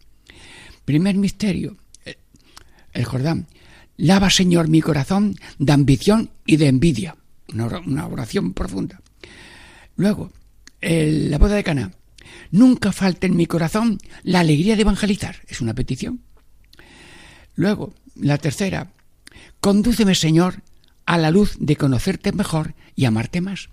Primer 0.84 1.14
misterio, 1.14 1.76
el 2.94 3.04
Jordán. 3.04 3.46
Lava, 4.02 4.30
Señor, 4.30 4.66
mi 4.66 4.80
corazón 4.80 5.36
de 5.60 5.72
ambición 5.72 6.30
y 6.44 6.56
de 6.56 6.66
envidia. 6.66 7.14
Una 7.54 8.08
oración 8.08 8.52
profunda. 8.52 9.00
Luego, 9.94 10.32
la 10.80 11.38
boda 11.38 11.54
de 11.54 11.62
Cana. 11.62 11.92
Nunca 12.50 12.90
falte 12.90 13.28
en 13.28 13.36
mi 13.36 13.46
corazón 13.46 14.00
la 14.24 14.40
alegría 14.40 14.74
de 14.74 14.82
evangelizar. 14.82 15.36
Es 15.46 15.60
una 15.60 15.72
petición. 15.74 16.20
Luego, 17.54 17.94
la 18.16 18.38
tercera. 18.38 18.90
Condúceme, 19.60 20.16
Señor, 20.16 20.62
a 21.06 21.16
la 21.16 21.30
luz 21.30 21.54
de 21.60 21.76
conocerte 21.76 22.32
mejor 22.32 22.74
y 22.96 23.04
amarte 23.04 23.40
más. 23.40 23.68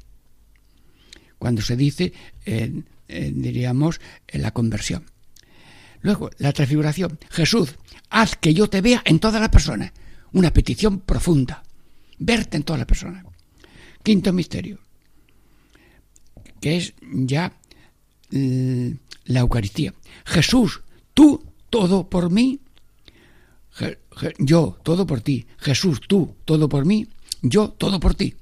Cuando 1.39 1.63
se 1.63 1.75
dice, 1.75 2.13
eh, 2.45 2.83
eh, 3.07 3.31
diríamos, 3.33 3.99
en 4.27 4.43
la 4.43 4.51
conversión. 4.51 5.05
Luego, 6.01 6.29
la 6.37 6.53
transfiguración. 6.53 7.17
Jesús, 7.31 7.77
haz 8.11 8.35
que 8.35 8.53
yo 8.53 8.69
te 8.69 8.81
vea 8.81 9.01
en 9.05 9.17
todas 9.17 9.41
las 9.41 9.49
personas. 9.49 9.91
Una 10.33 10.51
petición 10.51 10.99
profunda. 10.99 11.63
Verte 12.17 12.57
en 12.57 12.63
todas 12.63 12.79
las 12.79 12.87
personas. 12.87 13.25
Quinto 14.03 14.31
misterio, 14.33 14.79
que 16.61 16.77
es 16.77 16.93
ya 17.01 17.53
la 18.31 19.39
Eucaristía. 19.39 19.93
Jesús, 20.25 20.81
tú 21.13 21.43
todo 21.69 22.09
por 22.09 22.29
mí, 22.29 22.59
yo 24.37 24.77
todo 24.83 25.05
por 25.05 25.21
ti. 25.21 25.47
Jesús, 25.57 26.01
tú 26.07 26.35
todo 26.45 26.69
por 26.69 26.85
mí, 26.85 27.07
yo 27.41 27.69
todo 27.69 27.99
por 27.99 28.15
ti. 28.15 28.35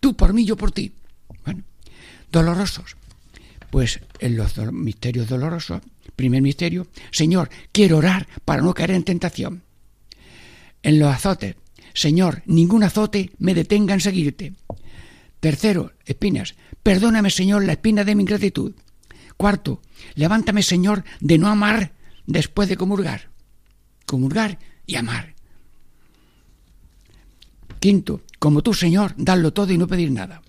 Tú 0.00 0.16
por 0.16 0.32
mí, 0.32 0.44
yo 0.44 0.56
por 0.56 0.72
ti. 0.72 0.92
Bueno, 1.44 1.64
dolorosos. 2.30 2.96
Pues 3.70 4.00
en 4.20 4.36
los 4.36 4.56
misterios 4.72 5.28
dolorosos, 5.28 5.82
primer 6.14 6.42
misterio, 6.42 6.86
Señor, 7.10 7.50
quiero 7.72 7.98
orar 7.98 8.26
para 8.44 8.62
no 8.62 8.72
caer 8.72 8.92
en 8.92 9.04
tentación. 9.04 9.62
En 10.86 11.00
los 11.00 11.12
azotes, 11.12 11.56
Señor, 11.94 12.44
ningún 12.46 12.84
azote 12.84 13.32
me 13.38 13.54
detenga 13.54 13.92
en 13.92 14.00
seguirte. 14.00 14.54
Tercero, 15.40 15.94
espinas, 16.04 16.54
perdóname, 16.84 17.30
Señor, 17.30 17.64
la 17.64 17.72
espina 17.72 18.04
de 18.04 18.14
mi 18.14 18.22
ingratitud. 18.22 18.72
Cuarto, 19.36 19.82
levántame, 20.14 20.62
Señor, 20.62 21.02
de 21.18 21.38
no 21.38 21.48
amar 21.48 21.90
después 22.28 22.68
de 22.68 22.76
comulgar. 22.76 23.30
Comulgar 24.06 24.60
y 24.86 24.94
amar. 24.94 25.34
Quinto, 27.80 28.22
como 28.38 28.62
tú, 28.62 28.72
Señor, 28.72 29.12
darlo 29.16 29.52
todo 29.52 29.72
y 29.72 29.78
no 29.78 29.88
pedir 29.88 30.12
nada. 30.12 30.40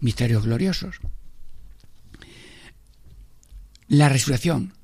Misterios 0.00 0.44
gloriosos. 0.44 0.96
La 3.88 4.10
resurrección. 4.10 4.74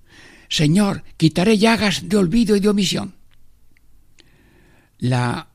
Señor, 0.49 1.05
quitaré 1.19 1.59
llagas 1.59 2.09
de 2.09 2.17
olvido 2.17 2.57
y 2.57 2.61
de 2.61 2.71
omisión. 2.71 3.18
La 4.99 5.49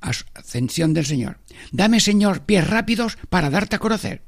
ascensión 0.00 0.94
del 0.94 1.06
Señor. 1.06 1.38
Dame, 1.72 2.00
Señor, 2.00 2.42
pies 2.44 2.66
rápidos 2.66 3.18
para 3.28 3.50
darte 3.50 3.76
a 3.76 3.78
conocer. 3.78 4.22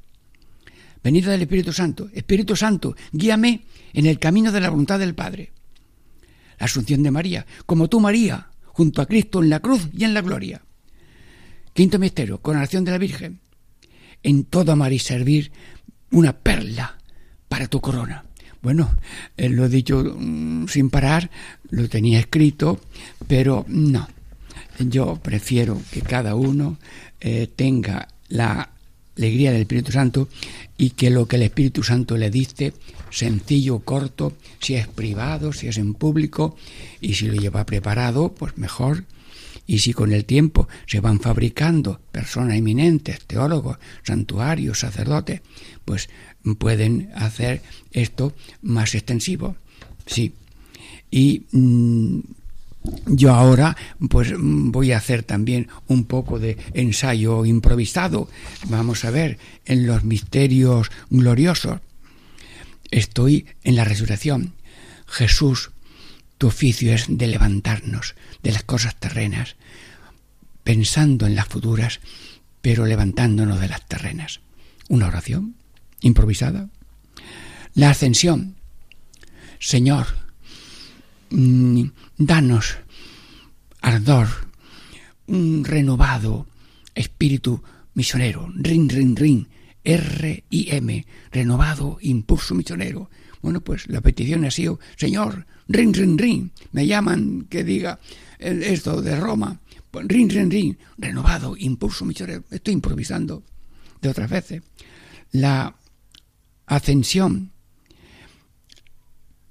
Venida 1.02 1.30
del 1.30 1.42
Espíritu 1.42 1.72
Santo. 1.72 2.08
Espíritu 2.12 2.56
Santo, 2.56 2.96
guíame 3.12 3.64
en 3.92 4.06
el 4.06 4.18
camino 4.18 4.52
de 4.52 4.60
la 4.60 4.70
voluntad 4.70 4.98
del 4.98 5.14
Padre. 5.14 5.52
La 6.58 6.66
asunción 6.66 7.02
de 7.02 7.10
María, 7.10 7.46
como 7.66 7.88
tú, 7.88 8.00
María, 8.00 8.48
junto 8.66 9.00
a 9.00 9.06
Cristo 9.06 9.42
en 9.42 9.50
la 9.50 9.60
cruz 9.60 9.88
y 9.92 10.04
en 10.04 10.14
la 10.14 10.22
gloria. 10.22 10.62
Quinto 11.72 11.98
misterio, 11.98 12.42
coronación 12.42 12.84
de 12.84 12.90
la 12.90 12.98
Virgen. 12.98 13.40
En 14.22 14.44
todo 14.44 14.72
amar 14.72 14.92
y 14.92 14.98
servir 14.98 15.52
una 16.10 16.32
perla 16.32 16.98
para 17.48 17.68
tu 17.68 17.80
corona. 17.80 18.24
Bueno, 18.62 18.90
eh, 19.36 19.48
lo 19.48 19.66
he 19.66 19.68
dicho 19.68 20.16
mm, 20.18 20.66
sin 20.68 20.90
parar, 20.90 21.30
lo 21.70 21.88
tenía 21.88 22.18
escrito, 22.18 22.80
pero 23.26 23.64
no. 23.68 24.08
Yo 24.78 25.16
prefiero 25.16 25.80
que 25.90 26.02
cada 26.02 26.34
uno 26.34 26.78
eh, 27.20 27.48
tenga 27.54 28.08
la 28.28 28.70
alegría 29.16 29.50
del 29.50 29.62
Espíritu 29.62 29.92
Santo 29.92 30.28
y 30.76 30.90
que 30.90 31.10
lo 31.10 31.26
que 31.26 31.36
el 31.36 31.42
Espíritu 31.42 31.82
Santo 31.82 32.16
le 32.16 32.30
dice, 32.30 32.72
sencillo, 33.10 33.80
corto, 33.80 34.34
si 34.60 34.74
es 34.74 34.86
privado, 34.86 35.52
si 35.52 35.66
es 35.66 35.78
en 35.78 35.94
público, 35.94 36.56
y 37.00 37.14
si 37.14 37.26
lo 37.26 37.34
lleva 37.34 37.66
preparado, 37.66 38.32
pues 38.32 38.56
mejor. 38.56 39.04
Y 39.68 39.80
si 39.80 39.92
con 39.92 40.12
el 40.12 40.24
tiempo 40.24 40.66
se 40.86 41.00
van 41.00 41.20
fabricando 41.20 42.00
personas 42.10 42.56
eminentes, 42.56 43.20
teólogos, 43.26 43.76
santuarios, 44.02 44.80
sacerdotes, 44.80 45.42
pues 45.84 46.08
pueden 46.58 47.10
hacer 47.14 47.60
esto 47.92 48.32
más 48.62 48.94
extensivo. 48.94 49.56
Sí. 50.06 50.32
Y 51.10 51.42
mm, 51.52 52.20
yo 53.08 53.34
ahora 53.34 53.76
pues 54.08 54.32
voy 54.38 54.92
a 54.92 54.96
hacer 54.96 55.22
también 55.22 55.68
un 55.86 56.04
poco 56.04 56.38
de 56.38 56.56
ensayo 56.72 57.44
improvisado. 57.44 58.28
Vamos 58.68 59.04
a 59.04 59.10
ver 59.10 59.38
en 59.66 59.86
los 59.86 60.02
misterios 60.02 60.90
gloriosos. 61.10 61.80
Estoy 62.90 63.44
en 63.64 63.76
la 63.76 63.84
resurrección. 63.84 64.54
Jesús, 65.06 65.72
tu 66.38 66.46
oficio 66.46 66.94
es 66.94 67.06
de 67.08 67.26
levantarnos 67.26 68.14
de 68.42 68.52
las 68.52 68.62
cosas 68.62 68.96
terrenas, 68.96 69.56
pensando 70.62 71.26
en 71.26 71.34
las 71.34 71.48
futuras, 71.48 72.00
pero 72.62 72.86
levantándonos 72.86 73.60
de 73.60 73.68
las 73.68 73.84
terrenas. 73.86 74.40
Una 74.88 75.08
oración 75.08 75.56
improvisada. 76.00 76.68
La 77.74 77.90
ascensión. 77.90 78.56
Señor, 79.58 80.06
mm, 81.30 81.84
danos 82.16 82.78
ardor, 83.80 84.28
un 85.26 85.64
renovado 85.64 86.46
espíritu 86.94 87.62
misionero, 87.94 88.50
rin, 88.54 88.88
rin, 88.88 89.16
rin, 89.16 89.48
R-I-M, 89.84 91.06
renovado 91.32 91.98
impulso 92.00 92.54
misionero. 92.54 93.10
Bueno, 93.42 93.60
pues 93.60 93.88
la 93.88 94.00
petición 94.00 94.44
ha 94.44 94.50
sido, 94.50 94.80
Señor, 94.96 95.46
rin, 95.68 95.94
rin, 95.94 96.18
rin, 96.18 96.50
me 96.72 96.86
llaman 96.86 97.46
que 97.48 97.64
diga 97.64 97.98
esto 98.38 99.02
de 99.02 99.16
Roma, 99.16 99.60
pues, 99.90 100.06
rin, 100.08 100.28
rin, 100.30 100.50
rin, 100.50 100.78
renovado 100.96 101.56
impulso. 101.56 102.06
Estoy 102.50 102.74
improvisando 102.74 103.42
de 104.00 104.08
otras 104.08 104.30
veces. 104.30 104.62
La 105.32 105.76
ascensión, 106.66 107.52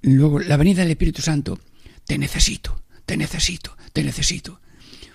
luego 0.02 0.40
la 0.40 0.56
venida 0.56 0.82
del 0.82 0.92
Espíritu 0.92 1.22
Santo, 1.22 1.58
te 2.06 2.18
necesito, 2.18 2.82
te 3.04 3.16
necesito, 3.16 3.76
te 3.92 4.02
necesito. 4.02 4.60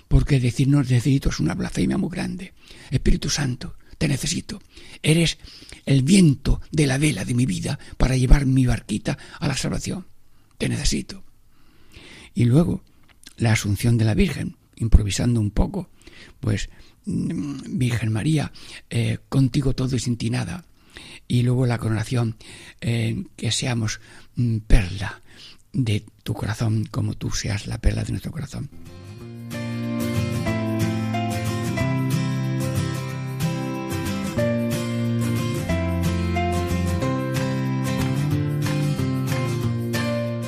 Porque 0.08 0.40
decirnos 0.40 0.90
necesito 0.90 1.30
es 1.30 1.40
una 1.40 1.56
blasfemia 1.56 1.98
muy 1.98 2.10
grande. 2.10 2.54
Espíritu 2.92 3.30
Santo, 3.30 3.76
te 4.04 4.10
necesito. 4.10 4.62
Eres 5.02 5.38
el 5.86 6.04
viento 6.04 6.60
de 6.74 6.88
la 6.88 6.98
vela 6.98 7.24
de 7.24 7.34
mi 7.34 7.46
vida 7.46 7.80
para 7.96 8.18
llevar 8.18 8.46
mi 8.46 8.66
barquita 8.66 9.18
a 9.40 9.48
la 9.48 9.56
salvación. 9.56 10.08
Te 10.58 10.68
necesito. 10.68 11.24
Y 12.34 12.44
luego, 12.44 12.84
la 13.38 13.54
asunción 13.54 13.98
de 13.98 14.04
la 14.04 14.14
Virgen, 14.14 14.58
improvisando 14.76 15.40
un 15.40 15.52
poco, 15.52 15.90
pues, 16.42 16.70
mm, 17.06 17.78
Virgen 17.78 18.12
María, 18.12 18.52
eh, 18.90 19.20
contigo 19.30 19.74
todo 19.74 19.96
y 19.96 20.00
sin 20.00 20.18
ti 20.18 20.30
nada. 20.30 20.66
Y 21.26 21.44
luego 21.44 21.66
la 21.66 21.78
coronación, 21.78 22.36
eh, 22.82 23.24
que 23.38 23.52
seamos 23.54 24.02
mm, 24.36 24.58
perla 24.68 25.22
de 25.72 26.04
tu 26.24 26.34
corazón 26.34 26.84
como 26.92 27.14
tú 27.14 27.32
seas 27.32 27.68
la 27.68 27.78
perla 27.78 28.04
de 28.04 28.12
nuestro 28.12 28.34
corazón. 28.34 28.70